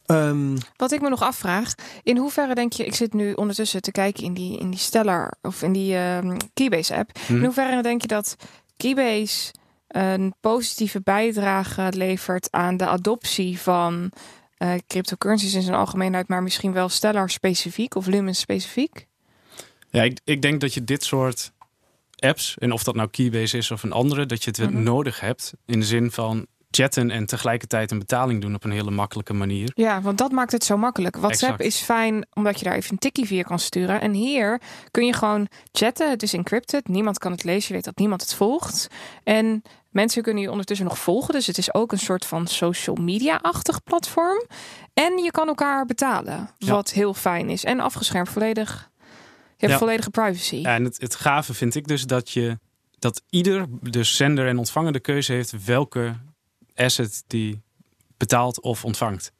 [0.06, 3.90] Um, Wat ik me nog afvraag, in hoeverre denk je, ik zit nu ondertussen te
[3.90, 7.10] kijken in die, in die Stellar of in die um, Keybase app.
[7.28, 7.44] In mhm.
[7.44, 8.36] hoeverre denk je dat
[8.76, 9.52] Keybase
[9.88, 14.12] een positieve bijdrage levert aan de adoptie van
[14.58, 19.06] uh, cryptocurrencies in zijn algemeenheid, maar misschien wel Stellar specifiek of Lumen specifiek?
[19.90, 21.52] Ja, ik, ik denk dat je dit soort
[22.16, 25.20] apps, en of dat nou Keybase is of een andere, dat je het mm nodig
[25.20, 26.46] hebt in de zin van
[26.76, 29.70] chatten en tegelijkertijd een betaling doen op een hele makkelijke manier.
[29.74, 31.16] Ja, want dat maakt het zo makkelijk.
[31.16, 34.00] WhatsApp is fijn omdat je daar even een tikkie via kan sturen.
[34.00, 34.60] En hier
[34.90, 36.10] kun je gewoon chatten.
[36.10, 36.88] Het is encrypted.
[36.88, 37.68] Niemand kan het lezen.
[37.68, 38.88] Je weet dat niemand het volgt.
[39.24, 41.34] En mensen kunnen je ondertussen nog volgen.
[41.34, 44.46] Dus het is ook een soort van social media-achtig platform.
[44.94, 46.50] En je kan elkaar betalen.
[46.58, 47.64] Wat heel fijn is.
[47.64, 48.90] En afgeschermd volledig.
[49.56, 50.56] Je hebt volledige privacy.
[50.56, 52.58] Ja, en het, het gave vind ik dus dat je
[52.98, 56.16] dat ieder, dus zender en ontvanger, de keuze heeft welke
[56.76, 57.62] asset die
[58.16, 59.32] betaalt of ontvangt.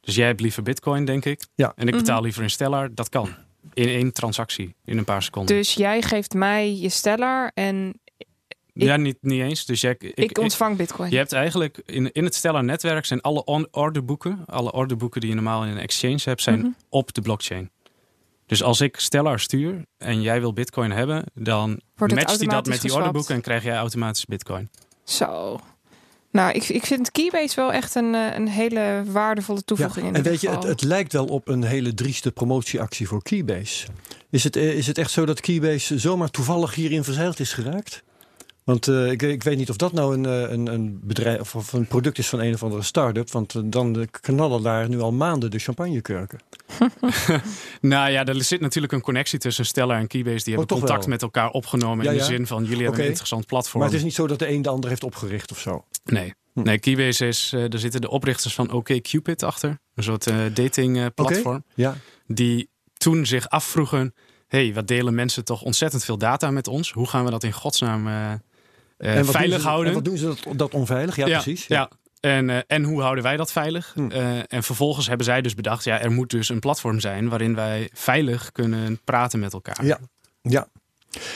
[0.00, 1.46] Dus jij hebt liever bitcoin, denk ik.
[1.54, 1.72] Ja.
[1.76, 2.24] En ik betaal mhm.
[2.24, 2.94] liever in Stellar.
[2.94, 3.34] Dat kan.
[3.74, 5.56] In één transactie, in een paar seconden.
[5.56, 8.00] Dus jij geeft mij je Stellar en...
[8.72, 9.66] ja, niet, niet eens.
[9.66, 11.10] Dus jij, ik, ik ontvang bitcoin.
[11.10, 15.36] Je hebt eigenlijk in, in het Stellar netwerk zijn alle orderboeken, alle orderboeken die je
[15.36, 16.70] normaal in een exchange hebt, zijn mhm.
[16.88, 17.70] op de blockchain.
[18.46, 22.80] Dus als ik Stellar stuur en jij wil bitcoin hebben, dan matcht hij dat met
[22.80, 24.70] die orderboeken en krijg jij automatisch bitcoin.
[25.04, 25.60] Zo.
[26.38, 30.06] Nou, ik, ik vind Keybase wel echt een, eh, een hele waardevolle toevoeging.
[30.06, 33.22] Ja, in en weet je, het, het, lijkt wel op een hele drieste promotieactie voor
[33.22, 33.86] Keybase.
[34.30, 38.02] Is het, eh, is het echt zo dat Keybase zomaar toevallig hierin verzeild is geraakt?
[38.68, 41.86] Want uh, ik, ik, weet niet of dat nou een, een, een bedrijf of een
[41.86, 43.30] product is van een of andere start-up.
[43.30, 46.38] Want dan knallen daar nu al maanden de champagnekurken.
[47.80, 50.44] nou ja, er zit natuurlijk een connectie tussen Stellar en Keybase.
[50.44, 52.06] Die oh, hebben contact met elkaar opgenomen.
[52.06, 53.78] in de zin van jullie hebben een interessant platform.
[53.78, 55.84] Maar het is niet zo dat de een de ander heeft opgericht of zo.
[56.04, 56.34] Nee.
[56.52, 56.62] Hm.
[56.62, 59.78] Nee, Keybase is, uh, er zitten de oprichters van OkCupid achter.
[59.94, 61.64] Een soort uh, dating uh, platform.
[61.74, 61.96] Ja.
[62.26, 64.14] Die toen zich afvroegen,
[64.46, 66.92] hey, wat delen mensen toch ontzettend veel data met ons?
[66.92, 68.06] Hoe gaan we dat in godsnaam
[68.98, 69.88] veilig houden?
[69.88, 71.16] En wat doen ze dat, dat onveilig?
[71.16, 71.66] Ja, precies.
[71.66, 71.90] Ja.
[72.20, 73.92] En, en hoe houden wij dat veilig?
[73.94, 74.10] Hm.
[74.48, 77.90] en vervolgens hebben zij dus bedacht, ja, er moet dus een platform zijn waarin wij
[77.92, 79.84] veilig kunnen praten met elkaar.
[79.84, 79.98] Ja,
[80.42, 80.68] ja.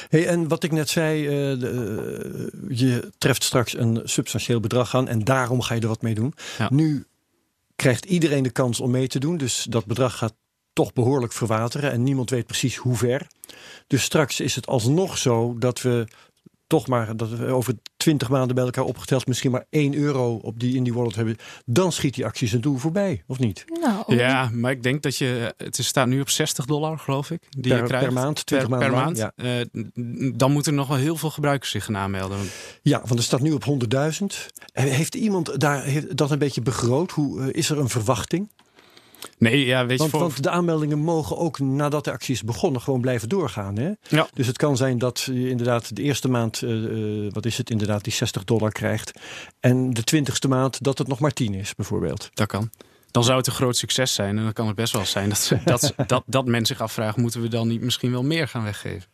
[0.09, 5.09] Hey, en wat ik net zei, uh, de, je treft straks een substantieel bedrag aan
[5.09, 6.35] en daarom ga je er wat mee doen.
[6.69, 7.07] Nu
[7.77, 10.35] krijgt iedereen de kans om mee te doen, dus dat bedrag gaat
[10.73, 13.27] toch behoorlijk verwateren en niemand weet precies hoe ver.
[13.87, 16.07] Dus straks is het alsnog zo dat we
[16.73, 20.61] toch maar dat we over 20 maanden bij elkaar opgeteld misschien maar 1 euro op
[20.61, 23.65] die in die wallet hebben, dan schiet die actie zijn doel voorbij, of niet?
[23.81, 27.43] Nou, ja, maar ik denk dat je, het staat nu op 60 dollar, geloof ik,
[27.51, 29.17] die per, je krijgt per maand, 20 per, per maand.
[29.17, 29.33] Ja.
[29.37, 32.39] Uh, dan moeten er nog wel heel veel gebruikers zich gaan aanmelden.
[32.83, 33.65] Ja, want er staat nu op
[34.21, 34.25] 100.000.
[34.73, 37.11] Heeft iemand daar heeft dat een beetje begroot?
[37.11, 38.51] Hoe uh, is er een verwachting?
[39.39, 40.27] Nee, ja, weet want, je, voor...
[40.27, 43.77] want de aanmeldingen mogen ook nadat de actie is begonnen gewoon blijven doorgaan.
[43.77, 43.91] Hè?
[44.09, 44.29] Ja.
[44.35, 48.05] Dus het kan zijn dat je inderdaad de eerste maand, uh, wat is het inderdaad,
[48.05, 49.13] die 60 dollar krijgt.
[49.61, 52.31] En de twintigste maand dat het nog maar 10 is, bijvoorbeeld.
[52.35, 52.71] Dat kan.
[53.11, 54.39] Dan zou het een groot succes zijn.
[54.39, 57.43] En dan kan het best wel zijn dat, dat, dat, dat men zich afvraagt: moeten
[57.43, 59.09] we dan niet misschien wel meer gaan weggeven?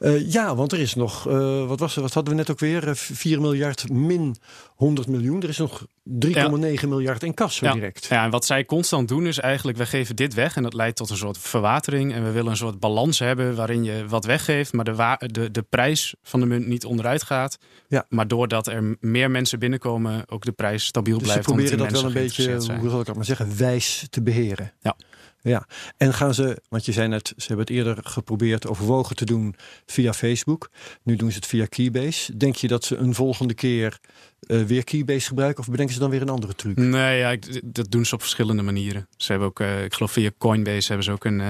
[0.00, 2.58] Uh, ja, want er is nog, uh, wat, was er, wat hadden we net ook
[2.58, 2.88] weer?
[2.88, 4.36] Uh, 4 miljard min
[4.74, 5.42] 100 miljoen.
[5.42, 6.48] Er is nog 3,9 ja.
[6.86, 7.72] miljard in kas ja.
[7.72, 8.04] direct.
[8.04, 10.96] Ja, en wat zij constant doen is eigenlijk, we geven dit weg en dat leidt
[10.96, 12.12] tot een soort verwatering.
[12.12, 15.62] En we willen een soort balans hebben waarin je wat weggeeft, maar de, de, de
[15.62, 17.58] prijs van de munt niet onderuit gaat.
[17.88, 18.06] Ja.
[18.08, 21.44] Maar doordat er meer mensen binnenkomen, ook de prijs stabiel dus blijft.
[21.44, 24.72] Ze proberen dat wel een beetje, hoe zal ik dat maar zeggen, wijs te beheren.
[24.80, 24.96] Ja.
[25.42, 25.66] Ja,
[25.96, 29.54] en gaan ze, want je zei net, ze hebben het eerder geprobeerd overwogen te doen
[29.86, 30.70] via Facebook.
[31.02, 32.36] Nu doen ze het via Keybase.
[32.36, 34.00] Denk je dat ze een volgende keer
[34.46, 36.76] uh, weer Keybase gebruiken of bedenken ze dan weer een andere truc?
[36.76, 39.06] Nee, ja, ik, dat doen ze op verschillende manieren.
[39.16, 41.46] Ze hebben ook, uh, ik geloof via Coinbase hebben ze ook een, uh,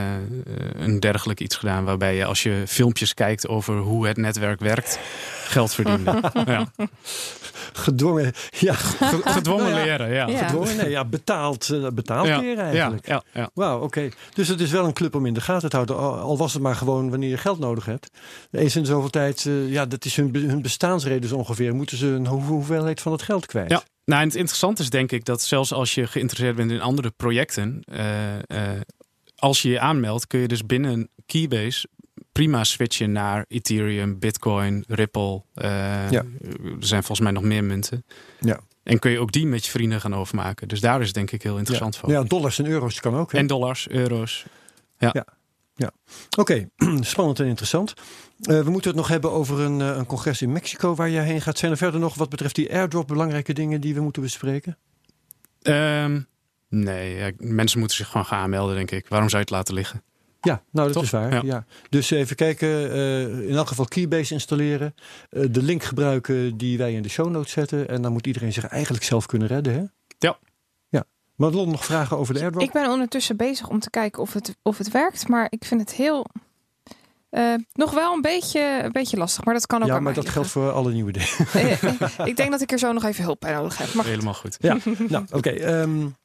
[0.72, 1.84] een dergelijk iets gedaan.
[1.84, 4.98] Waarbij je als je filmpjes kijkt over hoe het netwerk werkt,
[5.44, 6.20] geld verdienen.
[6.46, 6.72] ja.
[7.72, 8.74] Gedwongen, ja.
[8.74, 10.26] Gedwongen nou ja, leren, ja.
[10.26, 10.46] ja.
[10.46, 12.38] Gedwongen, nee, ja, betaald, betaald ja.
[12.38, 13.06] leren eigenlijk.
[13.06, 13.50] Ja, ja, ja.
[13.54, 14.08] Wauw, oké.
[14.34, 15.96] Dus het is wel een club om in de gaten te houden.
[15.98, 18.10] Al was het maar gewoon wanneer je geld nodig hebt.
[18.50, 21.74] Eens in zoveel tijd, ja, dat is hun, hun bestaansreden zo ongeveer.
[21.74, 22.40] Moeten ze een ho
[22.80, 23.70] hoeveelheid van het geld kwijt.
[23.70, 23.82] Ja.
[24.04, 27.10] Nou, en het interessante is denk ik dat zelfs als je geïnteresseerd bent in andere
[27.10, 28.80] projecten, uh, uh,
[29.36, 31.88] als je je aanmeldt, kun je dus binnen Keybase
[32.32, 35.42] prima switchen naar Ethereum, Bitcoin, Ripple.
[35.54, 36.24] Uh, ja.
[36.42, 38.04] Er zijn volgens mij nog meer munten.
[38.40, 38.60] Ja.
[38.82, 40.68] En kun je ook die met je vrienden gaan overmaken.
[40.68, 42.00] Dus daar is denk ik heel interessant ja.
[42.00, 42.10] voor.
[42.10, 43.32] Ja, dollars en euro's kan ook.
[43.32, 43.38] Hè?
[43.38, 44.46] En dollars, euro's.
[44.98, 45.10] Ja.
[45.12, 45.26] ja.
[45.80, 45.90] Ja.
[46.38, 47.02] Oké, okay.
[47.12, 47.94] spannend en interessant.
[48.40, 51.24] Uh, we moeten het nog hebben over een, uh, een congres in Mexico waar jij
[51.24, 51.58] heen gaat.
[51.58, 54.78] Zijn er verder nog wat betreft die airdrop belangrijke dingen die we moeten bespreken?
[55.62, 56.26] Um,
[56.68, 59.08] nee, ja, mensen moeten zich gewoon gaan aanmelden, denk ik.
[59.08, 60.02] Waarom zou je het laten liggen?
[60.40, 61.02] Ja, nou dat Toch?
[61.02, 61.32] is waar.
[61.32, 61.40] Ja.
[61.44, 61.64] Ja.
[61.88, 64.94] Dus even kijken, uh, in elk geval Keybase installeren.
[65.30, 67.88] Uh, de link gebruiken die wij in de show notes zetten.
[67.88, 69.74] En dan moet iedereen zich eigenlijk zelf kunnen redden.
[69.74, 69.82] Hè?
[70.18, 70.38] Ja.
[71.40, 72.62] Madelon, nog vragen over de airdrop?
[72.62, 75.28] Ik ben ondertussen bezig om te kijken of het, of het werkt.
[75.28, 76.26] Maar ik vind het heel...
[77.30, 80.12] Uh, nog wel een beetje, een beetje lastig, maar dat kan ook Ja, aan maar
[80.12, 80.42] mij dat liggen.
[80.42, 81.28] geldt voor alle nieuwe dingen.
[82.30, 83.94] ik denk dat ik er zo nog even hulp bij nodig heb.
[83.94, 84.56] Maar Helemaal goed.
[84.60, 84.76] Ja,
[85.08, 85.36] nou oké.
[85.36, 86.16] Okay, um,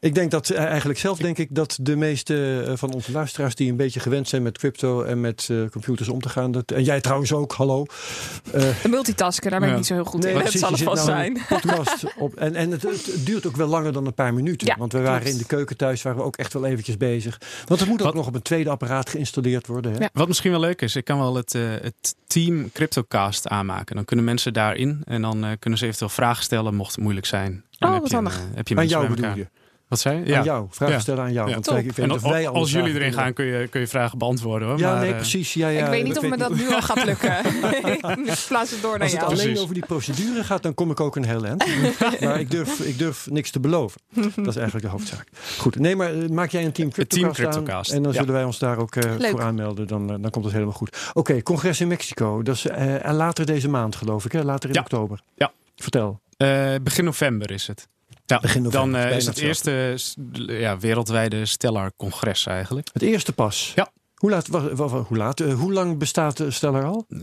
[0.00, 3.70] ik denk dat eigenlijk zelf denk ik dat de meeste uh, van onze luisteraars die
[3.70, 6.50] een beetje gewend zijn met crypto en met uh, computers om te gaan.
[6.52, 7.86] Dat, en jij trouwens ook, hallo.
[8.54, 10.38] Uh, multitasken, daar ben ik niet zo heel goed nee, in.
[10.40, 11.36] Het zal het vast nou zijn.
[11.36, 12.34] een podcast op.
[12.34, 14.66] En, en het, het, duurt ook wel langer dan een paar minuten.
[14.66, 15.32] Ja, want we waren klopt.
[15.32, 17.40] in de keuken thuis, waren we ook echt wel eventjes bezig.
[17.66, 19.92] Want het moet ook Wat- nog op een tweede apparaat geïnstalleerd worden.
[19.92, 19.98] Hè?
[19.98, 20.08] Ja.
[20.12, 23.96] Wat misschien wel leuk is, ik kan wel het, eh, het team CryptoCast aanmaken.
[23.96, 27.26] Dan kunnen mensen daarin en dan eh, kunnen ze eventueel vragen stellen mocht het moeilijk
[27.26, 27.64] zijn.
[27.78, 28.40] En Oh, heb wat je, een, handig.
[28.42, 29.46] eh, heb je Aan mensen jou bij bedoel je?
[29.88, 30.36] Wat zei je?
[30.36, 31.00] Aan jou, vragen Ja.
[31.00, 31.48] stellen aan jou.
[31.48, 31.54] Ja.
[31.54, 33.86] Want kijk, ik weet of als, wij als jullie erin gaan, kun je, kun je
[33.86, 34.78] vragen beantwoorden hoor.
[34.78, 35.54] Ja, maar, nee, eh, precies.
[35.54, 37.36] Ja, ja, ik weet niet of me dat nu al gaat lukken.
[38.26, 39.24] ik plaats het door naar Als het jou.
[39.32, 39.58] alleen Precies.
[39.62, 41.64] over die procedure gaat, dan kom ik ook een heel eind.
[42.20, 44.00] maar ik durf, ik durf niks te beloven.
[44.14, 45.28] Dat is eigenlijk de hoofdzaak.
[45.58, 48.12] Goed, nee, maar eh, maak jij een team Het team CryptoCast aan CryptoCast, En dan
[48.12, 48.18] ja.
[48.18, 49.86] zullen wij ons daar ook eh, voor aanmelden.
[49.86, 50.96] Dan, dan komt het helemaal goed.
[51.14, 52.42] Oké, congres in Mexico.
[52.42, 54.32] Dat is eh, later deze maand, geloof ik.
[54.32, 54.42] Hè?
[54.42, 54.80] Later in Ja.
[54.80, 55.20] oktober.
[55.34, 55.52] Ja.
[55.76, 56.20] Vertel.
[56.36, 57.88] eh, begin november is het.
[58.28, 59.98] Ja, Begin november, dan eh, is het eerste
[60.46, 62.88] ja, wereldwijde Stellar congres eigenlijk.
[62.92, 63.72] Het eerste pas.
[63.74, 63.90] Ja.
[64.14, 67.06] Hoe, laat, hoe, laat, eh, hoe lang bestaat de Stellar al?
[67.08, 67.18] Eh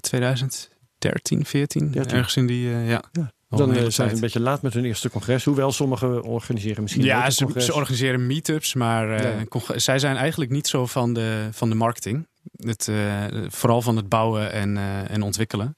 [0.00, 2.16] 2013, 14, 13.
[2.16, 3.02] ergens in die, eh, ja.
[3.48, 5.44] Dan eh, zijn ze een beetje laat met hun eerste congres.
[5.44, 9.78] Hoewel sommigen organiseren misschien Ja, ze, ze organiseren meetups, maar eh, Ja.
[9.78, 12.28] zij zijn eigenlijk niet zo van de, van de marketing.
[12.56, 15.76] Het, eh, vooral van het bouwen en, eh, en ontwikkelen.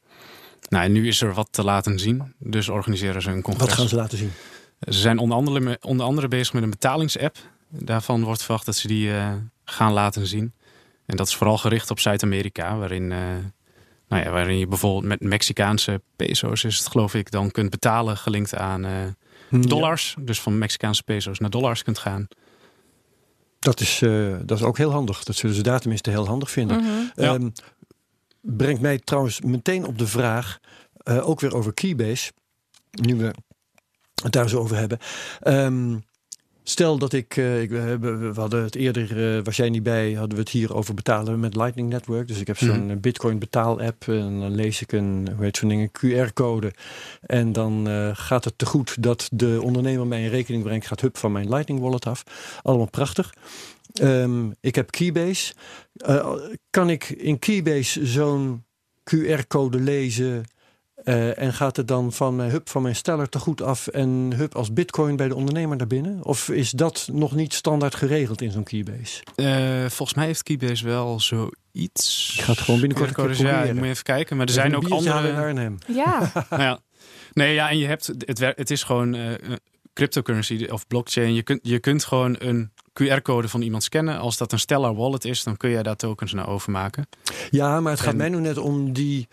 [0.68, 3.66] Nou, en nu is er wat te laten zien, dus organiseren ze een congres.
[3.66, 4.32] Wat gaan ze laten zien?
[4.80, 7.36] Ze zijn onder andere, onder andere bezig met een betalingsapp.
[7.68, 9.32] Daarvan wordt verwacht dat ze die eh,
[9.64, 10.52] gaan laten zien.
[11.06, 13.18] En dat is vooral gericht op Zuid-Amerika, waarin, eh,
[14.08, 18.16] nou ja, waarin je bijvoorbeeld met Mexicaanse peso's is het geloof ik, dan kunt betalen
[18.16, 18.92] gelinkt aan eh,
[19.50, 20.16] dollars.
[20.20, 22.28] Dus van Mexicaanse peso's naar dollars kunt gaan.
[23.58, 25.24] Dat is, eh, dat is ook heel handig.
[25.24, 26.76] Dat zullen ze daar tenminste heel handig vinden.
[26.82, 27.22] Mhm.
[27.22, 27.38] Ja.
[28.56, 30.58] Brengt mij trouwens meteen op de vraag,
[30.96, 32.32] eh, ook weer over Keybase,
[32.90, 33.34] nu we
[34.22, 34.98] het daar zo over hebben.
[35.40, 35.96] Ehm,
[36.62, 40.34] stel dat ik, eh, ik we, hadden het eerder, eh, was jij niet bij, hadden
[40.34, 42.28] we het hier over betalen met Lightning Network.
[42.28, 43.00] Dus ik heb zo'n Mhm.
[43.00, 46.72] Bitcoin betaal-app en dan lees ik een, hoe heet zo'n ding, een QR-code.
[47.20, 47.86] En dan
[48.16, 51.48] gaat het te goed dat de ondernemer mij een rekening brengt, gaat hup van mijn
[51.48, 52.22] Lightning wallet af.
[52.62, 53.32] Allemaal prachtig.
[54.00, 55.54] Ehm, ik heb Keybase.
[55.96, 56.34] Eh,
[56.70, 58.64] kan ik in Keybase zo'n
[59.04, 60.44] QR-code lezen
[61.04, 64.32] eh, en gaat het dan van mijn hub van mijn steller te goed af en
[64.36, 66.24] hub als bitcoin bij de ondernemer naar binnen?
[66.24, 69.22] Of is dat nog niet standaard geregeld in zo'n Keybase?
[69.34, 72.34] Eh, volgens mij heeft Keybase wel zoiets.
[72.36, 74.36] Ik ga het gewoon binnenkort een keer QR-codes, Ja, moet je even kijken.
[74.36, 75.28] Maar er zijn ook andere...
[75.28, 75.78] in Arnhem.
[75.86, 76.80] Ja, Nou ja.
[77.32, 79.14] Nee, ja, en je hebt het, het is gewoon.
[79.14, 79.32] eh,
[79.98, 81.34] cryptocurrency of blockchain.
[81.34, 82.70] Je kunt, je kunt gewoon een
[83.02, 84.18] QR-code van iemand scannen.
[84.18, 87.08] Als dat een Stellar wallet is, dan kun je daar tokens naar overmaken.
[87.50, 89.28] Ja, maar het gaat mij nu net om die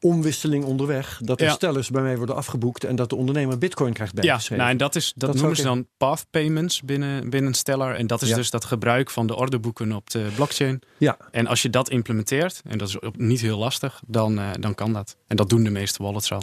[0.00, 1.18] omwisseling onderweg.
[1.22, 1.50] Dat de Ja.
[1.52, 4.56] stellers bij mij worden afgeboekt en dat de ondernemer bitcoin krijgt Ja, bijgeschreven.
[4.56, 7.94] nou, en dat, is, dat, Dat noemen ze dan path payments binnen, binnen Stellar.
[7.94, 8.36] En dat is Ja.
[8.36, 10.82] dus dat gebruik van de orderboeken op de blockchain.
[10.98, 11.16] Ja.
[11.30, 14.92] En als je dat implementeert, en dat is niet heel lastig, dan, eh, dan kan
[14.92, 15.16] dat.
[15.26, 16.42] En dat doen de meeste wallets al.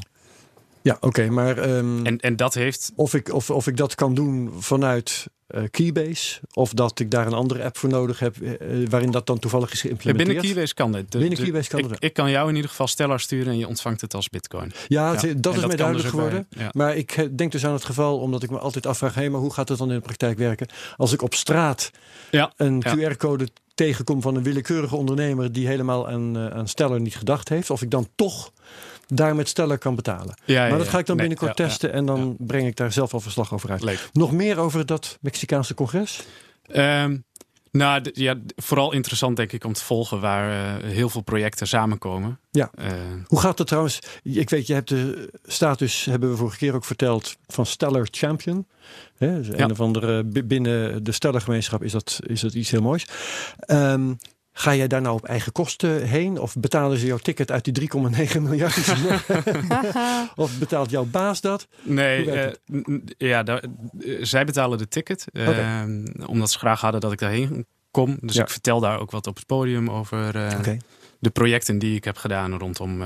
[0.81, 4.13] Ja, oké, maar ehm, En, en dat heeft of, ik, of, of ik dat kan
[4.13, 8.81] doen vanuit eh, Keybase, of dat ik daar een andere app voor nodig heb, eh,
[8.83, 10.27] eh, waarin dat dan toevallig is geïmplementeerd.
[10.27, 11.11] binnen Keybase kan dit.
[11.11, 12.03] De- Binnen de- Keybase kan ik, het.
[12.03, 14.71] ik kan jou in ieder geval Stellar sturen en je ontvangt het als bitcoin.
[14.87, 16.47] Ja, dat is mij duidelijk dus ook geworden.
[16.49, 16.69] bij- ja.
[16.73, 19.53] Maar ik denk dus aan het geval, omdat ik me altijd afvraag: hé, maar hoe
[19.53, 20.67] gaat het dan in de praktijk werken?
[20.97, 21.91] Als ik op straat
[22.31, 22.83] Ja, een.
[22.83, 27.69] QR-code tegenkom van een willekeurige ondernemer die helemaal aan, eh, aan Steller niet gedacht heeft,
[27.69, 28.51] of ik dan toch
[29.13, 30.35] daar met Steller kan betalen.
[30.45, 32.91] Ja, ja, maar dat ga ik dan Nee, binnenkort testen en dan breng ik daar
[32.91, 33.83] zelf al verslag over uit.
[33.83, 34.09] Leuk.
[34.13, 36.21] Nog meer over dat Mexicaanse congres?
[36.67, 37.17] Ehm,
[37.71, 42.39] nou, ja, vooral interessant denk ik om te volgen waar eh, heel veel projecten samenkomen.
[42.51, 42.69] Ja.
[42.75, 42.91] Eh,
[43.27, 43.99] Hoe gaat het trouwens?
[44.23, 48.67] Ik weet, je hebt de status, hebben we vorige keer ook verteld, van Stellar Champion.
[49.17, 49.59] Hè, dus Ja.
[49.63, 53.05] Een of andere bi- binnen de Stellar gemeenschap is dat, is dat iets heel moois.
[53.59, 54.13] Ehm,
[54.59, 56.37] ga jij daar nou op eigen kosten heen?
[56.39, 57.89] Of betalen ze jouw ticket uit die
[58.33, 58.77] 3,9 miljard?
[60.35, 61.67] of betaalt jouw baas dat?
[61.81, 62.53] nee, eh,
[63.17, 63.63] ja, daar-
[63.99, 65.25] eh, zij betalen de ticket.
[65.33, 68.17] ehm, Omdat ze graag hadden dat ik daarheen kom.
[68.21, 68.41] Dus Ja.
[68.43, 70.59] ik vertel daar ook wat op het podium over eh,
[71.19, 73.01] de projecten die ik heb gedaan rondom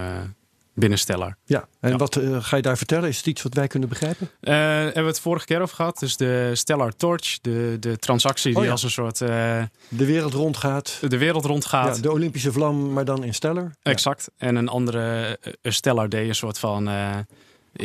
[0.75, 1.37] binnen Stellar.
[1.45, 1.95] Ja, en Ja.
[1.97, 3.09] wat eh, ga je daar vertellen?
[3.09, 4.29] Is het iets wat wij kunnen begrijpen?
[4.39, 5.99] Eh, hebben we het vorige keer over gehad.
[5.99, 8.71] Dus de Stellar Torch, de, de transactie die Oh ja.
[8.71, 10.99] als een soort eh, De wereld rondgaat.
[11.07, 11.95] de wereld rondgaat.
[11.95, 13.71] Ja, de Olympische vlam, maar dan in Stellar.
[13.81, 14.29] Exact.
[14.37, 16.89] En een andere Stellar Day, een soort van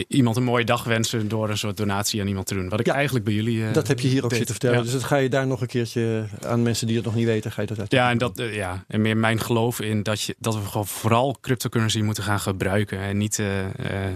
[0.09, 2.69] iemand een mooie dag wensen door een soort donatie aan iemand te doen.
[2.69, 3.65] Wat ik Ja, eigenlijk bij jullie.
[3.67, 4.39] eh, Dat heb je hier ook deed.
[4.39, 4.77] zitten vertellen.
[4.79, 4.83] Ja.
[4.85, 7.53] Dus dat ga je daar nog een keertje aan mensen die het nog niet weten,
[7.53, 7.93] ga je dat uit.
[7.93, 10.87] Ja, en, dat, eh, ja, en meer mijn geloof in dat, je, dat we gewoon
[10.87, 13.65] vooral cryptocurrency moeten gaan gebruiken en niet eh,
[14.07, 14.15] eh,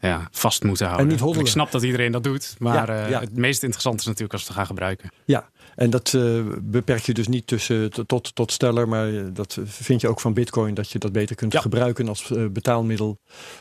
[0.00, 1.08] ja, vast moeten houden.
[1.08, 1.44] niet hoddelen.
[1.46, 3.20] ik snap dat iedereen dat doet, maar Ja, eh, ja.
[3.20, 5.10] het meest interessante is natuurlijk als we het gaan gebruiken.
[5.24, 9.58] Ja, en dat eh, beperk je dus niet tussen tot, tot steller, maar eh, dat
[9.64, 11.60] vind je ook van Bitcoin dat je dat beter kunt Ja.
[11.60, 13.20] gebruiken als betaalmiddel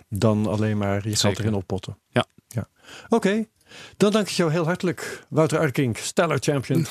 [0.09, 1.97] dan alleen maar je geld erin oppotten.
[2.09, 2.25] Ja.
[2.47, 2.67] ja.
[3.09, 3.45] Oké,
[3.97, 6.85] dan dank ik jou heel hartelijk, Wouter Arkink, Stellar Champion,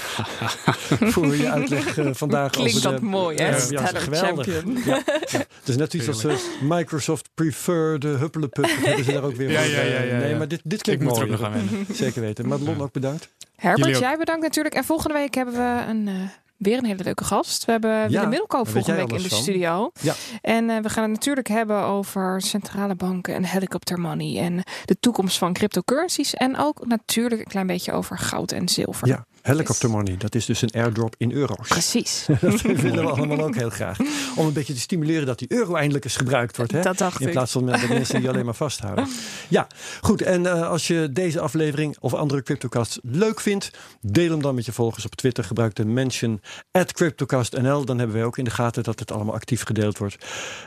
[1.12, 2.51] voor je uitleg eh, vandaag.
[2.51, 3.45] Klinkt over dat de, mooi, hè?
[3.49, 4.47] Ja, ja, Stellar geweldig.
[4.47, 4.78] champion.
[4.84, 5.39] Ja, ja.
[5.39, 8.64] Het is net iets als eh, Microsoft Prefer, de huppelepup.
[8.64, 9.70] Dat hebben ze daar ook weer Ja, voor.
[9.70, 10.37] ja, ja, ja, Nee, ja.
[10.37, 11.32] maar dit, dit Ik klinkt moet er mooi.
[11.32, 11.87] ook nog aan.
[11.95, 12.47] Zeker weten.
[12.49, 13.28] Madelon ook bedankt.
[13.57, 14.74] Herbert, jij bedankt natuurlijk.
[14.74, 16.14] En volgende week hebben we een, eh,
[16.59, 17.65] weer een hele leuke gast.
[17.65, 19.39] We hebben Willem Middelkoop volgende week in de van.
[19.39, 19.91] studio.
[20.01, 20.15] Ja.
[20.41, 24.39] En eh, we gaan het natuurlijk hebben over centrale banken en helicopter money.
[24.39, 26.35] En de toekomst van cryptocurrencies.
[26.35, 29.09] En ook natuurlijk een klein beetje over goud en zilver.
[29.09, 30.17] Ja, helicopter money.
[30.17, 31.69] Dat is dus een airdrop in euro's.
[31.69, 32.27] Precies.
[32.41, 33.99] Dat willen we allemaal ook heel graag.
[34.37, 36.73] Om een beetje te stimuleren dat die euro eindelijk eens gebruikt wordt.
[36.73, 36.83] Hè?
[36.83, 39.09] Dat dacht In plaats van de mensen die alleen maar vasthouden.
[39.49, 39.67] Ja,
[40.01, 40.23] goed.
[40.23, 43.71] En eh, als je deze aflevering of andere CryptoCasts leuk vindt,
[44.01, 45.45] deel hem dan met je volgers op Twitter.
[45.45, 46.41] Gebruik de mention
[46.71, 47.85] at CryptoCastNL.
[47.85, 50.17] Dan hebben wij ook in de gaten dat het allemaal actief gedeeld wordt.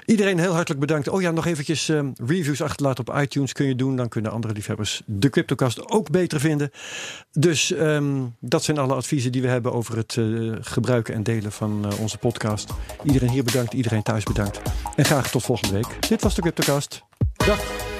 [0.05, 1.07] Iedereen heel hartelijk bedankt.
[1.07, 3.95] Oh ja, nog eventjes eh, reviews achterlaten op iTunes kun je doen.
[3.95, 6.71] Dan kunnen andere liefhebbers de CryptoCast ook beter vinden.
[7.31, 10.25] Dus ehm, dat zijn alle adviezen die we hebben over het eh,
[10.61, 12.73] gebruiken en delen van eh, onze podcast.
[13.03, 14.61] Iedereen hier bedankt, iedereen thuis bedankt.
[14.95, 16.07] En graag tot volgende week.
[16.09, 17.03] Dit was de CryptoCast.
[17.35, 17.97] Dag.